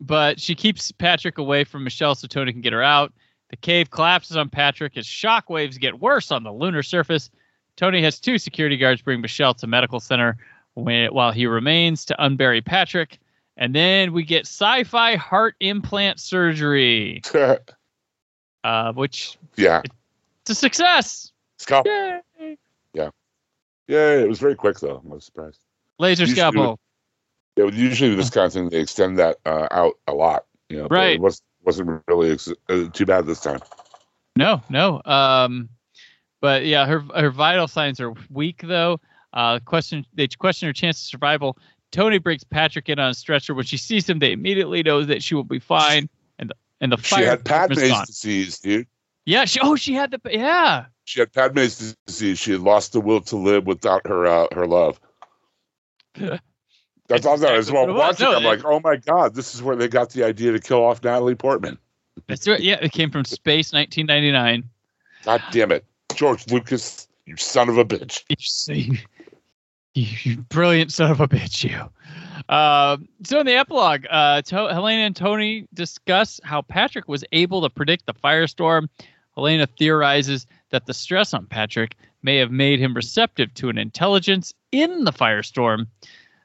but 0.00 0.40
she 0.40 0.54
keeps 0.54 0.90
Patrick 0.92 1.38
away 1.38 1.64
from 1.64 1.84
Michelle 1.84 2.14
so 2.14 2.26
Tony 2.26 2.52
can 2.52 2.62
get 2.62 2.72
her 2.72 2.82
out. 2.82 3.12
The 3.50 3.56
cave 3.56 3.90
collapses 3.90 4.36
on 4.36 4.48
Patrick 4.48 4.96
as 4.96 5.06
shock 5.06 5.50
waves 5.50 5.76
get 5.76 6.00
worse 6.00 6.32
on 6.32 6.42
the 6.42 6.52
lunar 6.52 6.82
surface. 6.82 7.30
Tony 7.76 8.02
has 8.02 8.18
two 8.18 8.38
security 8.38 8.78
guards 8.78 9.02
bring 9.02 9.20
Michelle 9.20 9.54
to 9.54 9.66
medical 9.66 10.00
center 10.00 10.38
wh- 10.74 11.12
while 11.12 11.32
he 11.32 11.46
remains 11.46 12.04
to 12.06 12.16
unbury 12.18 12.64
Patrick. 12.64 13.18
And 13.56 13.74
then 13.74 14.12
we 14.12 14.24
get 14.24 14.46
sci-fi 14.46 15.16
heart 15.16 15.56
implant 15.60 16.20
surgery, 16.20 17.22
uh, 18.64 18.92
which 18.94 19.36
yeah, 19.56 19.82
it's 20.42 20.50
a 20.50 20.54
success. 20.54 21.32
scalp. 21.58 21.86
Yay! 21.86 22.20
Yeah, 22.94 23.10
yeah. 23.88 24.14
it 24.14 24.28
was 24.28 24.38
very 24.38 24.54
quick 24.54 24.80
though. 24.80 25.02
I 25.04 25.14
was 25.14 25.24
surprised. 25.24 25.60
Laser 25.98 26.22
Usually 26.22 26.36
scalpel. 26.36 26.78
Yeah, 27.56 27.66
usually 27.66 28.10
with 28.10 28.20
this 28.20 28.30
kind 28.30 28.46
of 28.46 28.52
thing, 28.52 28.70
they 28.70 28.80
extend 28.80 29.18
that 29.18 29.36
uh, 29.44 29.68
out 29.70 29.98
a 30.08 30.14
lot. 30.14 30.46
You 30.70 30.78
know, 30.78 30.88
but 30.88 30.96
Right. 30.96 31.14
It 31.16 31.20
was 31.20 31.42
wasn't 31.64 32.02
really 32.08 32.32
ex- 32.32 32.52
uh, 32.68 32.88
too 32.92 33.06
bad 33.06 33.26
this 33.26 33.40
time. 33.40 33.60
No, 34.36 34.62
no. 34.70 35.02
Um, 35.04 35.68
but 36.40 36.64
yeah, 36.64 36.86
her 36.86 37.00
her 37.14 37.30
vital 37.30 37.68
signs 37.68 38.00
are 38.00 38.14
weak 38.30 38.62
though. 38.62 39.00
Uh, 39.32 39.58
question 39.60 40.04
they 40.14 40.28
question 40.28 40.66
her 40.66 40.72
chance 40.72 40.98
of 41.00 41.06
survival. 41.06 41.56
Tony 41.92 42.18
brings 42.18 42.42
Patrick 42.42 42.88
in 42.88 42.98
on 42.98 43.10
a 43.10 43.14
stretcher. 43.14 43.54
When 43.54 43.64
she 43.64 43.76
sees 43.76 44.08
him, 44.08 44.18
they 44.18 44.32
immediately 44.32 44.82
know 44.82 45.04
that 45.04 45.22
she 45.22 45.34
will 45.34 45.44
be 45.44 45.60
fine. 45.60 46.08
And 46.38 46.50
the 46.50 46.54
and 46.80 46.90
the 46.90 46.96
She 46.96 47.14
fire 47.14 47.26
had 47.26 47.44
department's 47.44 47.88
Padme's 47.88 48.06
disease, 48.08 48.58
dude. 48.58 48.86
Yeah, 49.24 49.44
she 49.44 49.60
oh 49.62 49.76
she 49.76 49.94
had 49.94 50.10
the 50.10 50.20
yeah. 50.30 50.86
She 51.04 51.20
had 51.20 51.32
Padme's 51.32 51.94
disease. 52.06 52.38
She 52.38 52.52
had 52.52 52.60
lost 52.60 52.92
the 52.92 53.00
will 53.00 53.20
to 53.20 53.36
live 53.36 53.66
without 53.66 54.06
her 54.06 54.26
uh, 54.26 54.46
her 54.52 54.66
love. 54.66 54.98
That's 57.08 57.26
all 57.26 57.36
that 57.36 57.54
as 57.54 57.68
exactly 57.68 57.74
well. 57.74 57.86
what 57.86 57.88
it 57.88 57.92
was. 57.92 58.20
Watching, 58.20 58.32
No, 58.32 58.36
I'm 58.38 58.44
like, 58.44 58.64
oh 58.64 58.80
my 58.80 58.96
god, 58.96 59.34
this 59.34 59.54
is 59.54 59.62
where 59.62 59.76
they 59.76 59.86
got 59.88 60.10
the 60.10 60.24
idea 60.24 60.52
to 60.52 60.58
kill 60.60 60.82
off 60.84 61.04
Natalie 61.04 61.34
Portman. 61.34 61.76
That's 62.26 62.48
right. 62.48 62.60
Yeah, 62.60 62.78
it 62.80 62.92
came 62.92 63.10
from 63.10 63.24
space, 63.24 63.72
1999. 63.72 64.64
God 65.24 65.42
damn 65.50 65.72
it, 65.72 65.84
George 66.14 66.50
Lucas, 66.50 67.08
you 67.26 67.36
son 67.36 67.68
of 67.68 67.76
a 67.78 67.84
bitch. 67.84 68.24
You 69.94 70.06
you, 70.22 70.36
brilliant 70.38 70.92
son 70.92 71.10
of 71.10 71.20
a 71.20 71.28
bitch, 71.28 71.64
you. 71.64 71.90
Uh, 72.48 72.96
so 73.24 73.40
in 73.40 73.46
the 73.46 73.54
epilogue, 73.54 74.06
uh, 74.10 74.42
to- 74.42 74.72
Helena 74.72 75.02
and 75.02 75.14
Tony 75.14 75.66
discuss 75.74 76.40
how 76.44 76.62
Patrick 76.62 77.08
was 77.08 77.24
able 77.32 77.62
to 77.62 77.70
predict 77.70 78.06
the 78.06 78.14
firestorm. 78.14 78.88
Helena 79.34 79.66
theorizes 79.66 80.46
that 80.70 80.86
the 80.86 80.94
stress 80.94 81.34
on 81.34 81.46
Patrick 81.46 81.96
may 82.22 82.36
have 82.36 82.50
made 82.50 82.80
him 82.80 82.94
receptive 82.94 83.52
to 83.54 83.68
an 83.68 83.78
intelligence 83.78 84.52
in 84.72 85.04
the 85.04 85.12
firestorm. 85.12 85.86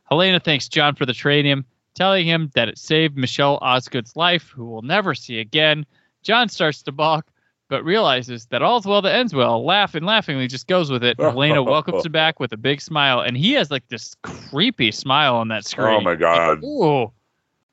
Helena 0.09 0.39
thanks 0.39 0.67
John 0.67 0.95
for 0.95 1.05
the 1.05 1.13
tranium, 1.13 1.63
telling 1.95 2.25
him 2.25 2.51
that 2.53 2.69
it 2.69 2.77
saved 2.77 3.17
Michelle 3.17 3.59
Osgood's 3.61 4.15
life, 4.15 4.49
who 4.49 4.65
we'll 4.65 4.81
never 4.81 5.15
see 5.15 5.39
again. 5.39 5.85
John 6.21 6.49
starts 6.49 6.81
to 6.83 6.91
balk, 6.91 7.27
but 7.69 7.83
realizes 7.83 8.45
that 8.47 8.61
all's 8.61 8.85
well 8.85 9.01
that 9.01 9.13
ends 9.15 9.33
well. 9.33 9.63
Laugh 9.65 9.93
and 9.95 10.05
laughingly 10.05 10.47
just 10.47 10.67
goes 10.67 10.89
with 10.89 11.03
it. 11.03 11.19
Elena 11.19 11.61
welcomes 11.63 12.05
him 12.05 12.11
back 12.11 12.39
with 12.39 12.51
a 12.53 12.57
big 12.57 12.81
smile, 12.81 13.19
and 13.21 13.35
he 13.37 13.53
has 13.53 13.69
like 13.71 13.87
this 13.89 14.15
creepy 14.23 14.91
smile 14.91 15.35
on 15.35 15.47
that 15.49 15.65
screen. 15.65 15.87
Oh 15.87 16.01
my 16.01 16.15
god. 16.15 16.63
Ooh. 16.63 17.11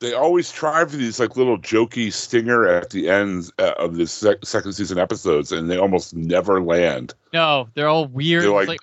they 0.00 0.12
always 0.12 0.50
try 0.52 0.84
for 0.84 0.96
these 0.96 1.18
like 1.20 1.36
little 1.36 1.58
jokey 1.58 2.12
stinger 2.12 2.66
at 2.66 2.90
the 2.90 3.08
ends 3.08 3.52
uh, 3.58 3.72
of 3.78 3.94
the 3.96 4.06
sec- 4.06 4.44
second 4.44 4.72
season 4.72 4.98
episodes, 4.98 5.52
and 5.52 5.70
they 5.70 5.78
almost 5.78 6.14
never 6.14 6.60
land. 6.60 7.14
No, 7.32 7.68
they're 7.74 7.88
all 7.88 8.06
weird. 8.06 8.44
They're 8.44 8.50
like- 8.50 8.68
like, 8.68 8.80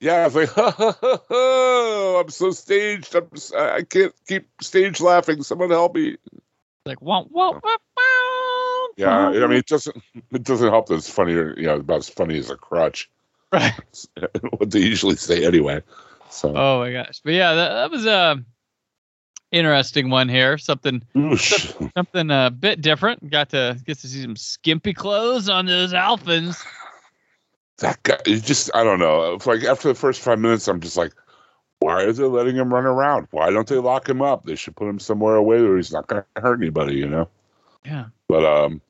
Yeah, 0.00 0.26
it's 0.26 0.34
like, 0.34 0.50
ha, 0.50 0.70
ha, 0.70 0.92
ha, 1.00 1.18
ha, 1.28 2.20
I'm 2.20 2.28
so 2.30 2.50
staged. 2.52 3.14
I'm, 3.14 3.28
I 3.58 3.82
can't 3.82 4.14
keep 4.28 4.46
stage 4.60 5.00
laughing. 5.00 5.42
Someone 5.42 5.70
help 5.70 5.94
me. 5.94 6.16
like, 6.84 7.00
wah, 7.02 7.24
wah, 7.30 7.50
wah, 7.52 7.60
wah, 7.62 7.76
Yeah. 8.96 9.28
I 9.28 9.46
mean, 9.46 9.52
it 9.52 9.66
doesn't 9.66 9.96
it 10.32 10.42
doesn't 10.42 10.68
help 10.68 10.86
that 10.86 10.94
it's 10.96 11.10
funnier. 11.10 11.54
You 11.56 11.66
know, 11.66 11.76
about 11.76 11.98
as 11.98 12.08
funny 12.08 12.38
as 12.38 12.50
a 12.50 12.56
crutch. 12.56 13.10
Right. 13.52 13.72
what 14.50 14.70
they 14.70 14.80
usually 14.80 15.16
say 15.16 15.44
anyway. 15.44 15.82
So, 16.30 16.52
Oh 16.56 16.80
my 16.80 16.92
gosh. 16.92 17.20
But 17.22 17.34
yeah, 17.34 17.54
that, 17.54 17.72
that 17.74 17.90
was 17.90 18.06
a 18.06 18.42
interesting 19.52 20.10
one 20.10 20.28
here. 20.28 20.58
Something 20.58 21.02
Oosh. 21.14 21.92
something 21.96 22.30
a 22.30 22.50
bit 22.50 22.80
different. 22.80 23.30
Got 23.30 23.50
to 23.50 23.78
get 23.84 23.98
to 23.98 24.08
see 24.08 24.22
some 24.22 24.36
skimpy 24.36 24.92
clothes 24.92 25.48
on 25.48 25.66
those 25.66 25.92
Alphans. 25.92 26.64
that 27.78 28.02
guy. 28.02 28.18
Just 28.24 28.70
I 28.74 28.84
don't 28.84 28.98
know. 28.98 29.34
It's 29.34 29.46
like 29.46 29.64
after 29.64 29.88
the 29.88 29.94
first 29.94 30.20
five 30.20 30.38
minutes, 30.38 30.68
I'm 30.68 30.80
just 30.80 30.96
like, 30.96 31.12
why 31.80 32.04
are 32.04 32.12
they 32.12 32.24
letting 32.24 32.56
him 32.56 32.72
run 32.72 32.86
around? 32.86 33.28
Why 33.30 33.50
don't 33.50 33.68
they 33.68 33.76
lock 33.76 34.08
him 34.08 34.22
up? 34.22 34.44
They 34.46 34.56
should 34.56 34.76
put 34.76 34.88
him 34.88 34.98
somewhere 34.98 35.36
away 35.36 35.62
where 35.62 35.76
he's 35.76 35.92
not 35.92 36.06
going 36.06 36.22
to 36.34 36.40
hurt 36.40 36.60
anybody. 36.60 36.94
You 36.94 37.08
know. 37.08 37.28
Yeah. 37.84 38.06
But 38.28 38.44
um, 38.44 38.80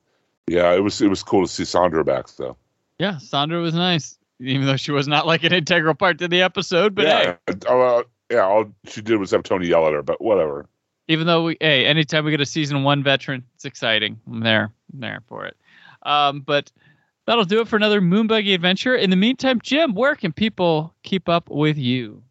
yeah, 0.47 0.73
it 0.73 0.79
was 0.79 1.01
it 1.01 1.09
was 1.09 1.23
cool 1.23 1.45
to 1.45 1.51
see 1.51 1.65
Sandra 1.65 2.03
back 2.03 2.27
though. 2.37 2.57
Yeah, 2.99 3.17
Sandra 3.17 3.59
was 3.59 3.73
nice, 3.73 4.17
even 4.39 4.65
though 4.65 4.77
she 4.77 4.91
was 4.91 5.07
not 5.07 5.27
like 5.27 5.43
an 5.43 5.53
integral 5.53 5.93
part 5.93 6.17
to 6.19 6.27
the 6.27 6.41
episode. 6.41 6.95
But 6.95 7.05
hey, 7.05 7.35
yeah, 7.47 7.53
oh, 7.67 7.81
uh, 7.81 8.03
yeah. 8.31 8.45
All 8.45 8.65
she 8.85 9.01
did 9.01 9.17
was 9.17 9.31
have 9.31 9.43
Tony 9.43 9.67
yell 9.67 9.85
at 9.87 9.93
her, 9.93 10.01
but 10.01 10.21
whatever. 10.21 10.67
even 11.07 11.27
though 11.27 11.43
we, 11.43 11.57
hey, 11.61 11.85
anytime 11.85 12.25
we 12.25 12.31
get 12.31 12.41
a 12.41 12.45
season 12.45 12.83
one 12.83 13.03
veteran, 13.03 13.43
it's 13.55 13.65
exciting. 13.65 14.19
I'm 14.27 14.41
there, 14.41 14.71
I'm 14.93 14.99
there 14.99 15.21
for 15.27 15.45
it. 15.45 15.55
Um, 16.03 16.41
but 16.41 16.71
that'll 17.25 17.45
do 17.45 17.61
it 17.61 17.67
for 17.67 17.75
another 17.75 18.01
Moonbuggy 18.01 18.53
adventure. 18.53 18.95
In 18.95 19.09
the 19.09 19.15
meantime, 19.15 19.59
Jim, 19.61 19.93
where 19.93 20.15
can 20.15 20.31
people 20.33 20.93
keep 21.03 21.29
up 21.29 21.49
with 21.49 21.77
you? 21.77 22.23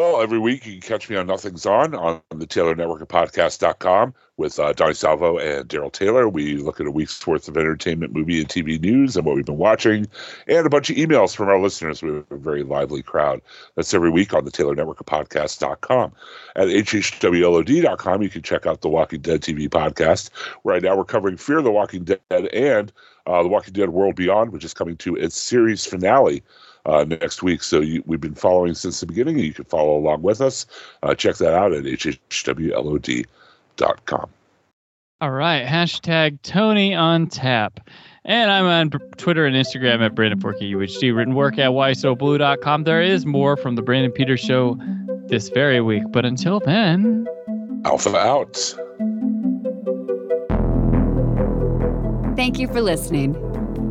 Well, 0.00 0.22
every 0.22 0.38
week 0.38 0.64
you 0.64 0.72
can 0.72 0.80
catch 0.80 1.10
me 1.10 1.16
on 1.16 1.26
Nothing's 1.26 1.66
On 1.66 1.94
on 1.94 2.22
the 2.30 2.46
Taylor 2.46 2.74
Network 2.74 3.02
of 3.02 3.08
Podcast.com 3.08 4.14
with 4.38 4.58
uh, 4.58 4.72
Donnie 4.72 4.94
Salvo 4.94 5.36
and 5.36 5.68
Daryl 5.68 5.92
Taylor. 5.92 6.26
We 6.26 6.56
look 6.56 6.80
at 6.80 6.86
a 6.86 6.90
week's 6.90 7.26
worth 7.26 7.48
of 7.48 7.58
entertainment, 7.58 8.14
movie, 8.14 8.40
and 8.40 8.48
TV 8.48 8.80
news 8.80 9.14
and 9.18 9.26
what 9.26 9.36
we've 9.36 9.44
been 9.44 9.58
watching, 9.58 10.06
and 10.48 10.66
a 10.66 10.70
bunch 10.70 10.88
of 10.88 10.96
emails 10.96 11.36
from 11.36 11.50
our 11.50 11.60
listeners. 11.60 12.00
We 12.00 12.14
have 12.14 12.24
a 12.30 12.38
very 12.38 12.62
lively 12.62 13.02
crowd. 13.02 13.42
That's 13.76 13.92
every 13.92 14.08
week 14.08 14.32
on 14.32 14.46
the 14.46 14.50
Taylor 14.50 14.74
Network 14.74 15.00
of 15.00 15.04
Podcast.com. 15.04 16.12
At 16.56 16.68
hhwlod.com, 16.68 18.22
you 18.22 18.30
can 18.30 18.40
check 18.40 18.64
out 18.64 18.80
the 18.80 18.88
Walking 18.88 19.20
Dead 19.20 19.42
TV 19.42 19.68
podcast. 19.68 20.30
Right 20.64 20.82
now, 20.82 20.96
we're 20.96 21.04
covering 21.04 21.36
Fear 21.36 21.60
the 21.60 21.72
Walking 21.72 22.04
Dead 22.04 22.20
and 22.30 22.90
uh, 23.26 23.42
The 23.42 23.50
Walking 23.50 23.74
Dead 23.74 23.90
World 23.90 24.16
Beyond, 24.16 24.50
which 24.50 24.64
is 24.64 24.72
coming 24.72 24.96
to 24.96 25.14
its 25.16 25.36
series 25.38 25.84
finale 25.84 26.42
uh, 26.86 27.04
next 27.04 27.42
week. 27.42 27.62
So 27.62 27.80
you, 27.80 28.02
we've 28.06 28.20
been 28.20 28.34
following 28.34 28.74
since 28.74 29.00
the 29.00 29.06
beginning, 29.06 29.38
you 29.38 29.52
can 29.52 29.64
follow 29.64 29.96
along 29.96 30.22
with 30.22 30.40
us. 30.40 30.66
Uh, 31.02 31.14
check 31.14 31.36
that 31.36 31.54
out 31.54 31.72
at 31.72 31.84
hhwlod.com. 31.84 33.26
All 35.22 35.32
right. 35.32 35.66
Hashtag 35.66 36.40
Tony 36.42 36.94
on 36.94 37.26
tap. 37.26 37.80
And 38.24 38.50
I'm 38.50 38.64
on 38.64 38.90
Twitter 39.16 39.44
and 39.46 39.54
Instagram 39.54 40.00
at 40.04 40.14
Brandon 40.14 40.40
Forky 40.40 40.72
UHD. 40.72 41.14
Written 41.14 41.34
work 41.34 41.58
at 41.58 41.70
whysoblue.com. 41.70 42.84
There 42.84 43.02
is 43.02 43.26
more 43.26 43.56
from 43.56 43.76
the 43.76 43.82
Brandon 43.82 44.12
Peters 44.12 44.40
Show 44.40 44.78
this 45.26 45.48
very 45.50 45.80
week. 45.80 46.04
But 46.10 46.24
until 46.24 46.60
then, 46.60 47.26
Alpha 47.84 48.16
out. 48.16 48.56
Thank 52.36 52.58
you 52.58 52.68
for 52.68 52.80
listening. 52.80 53.34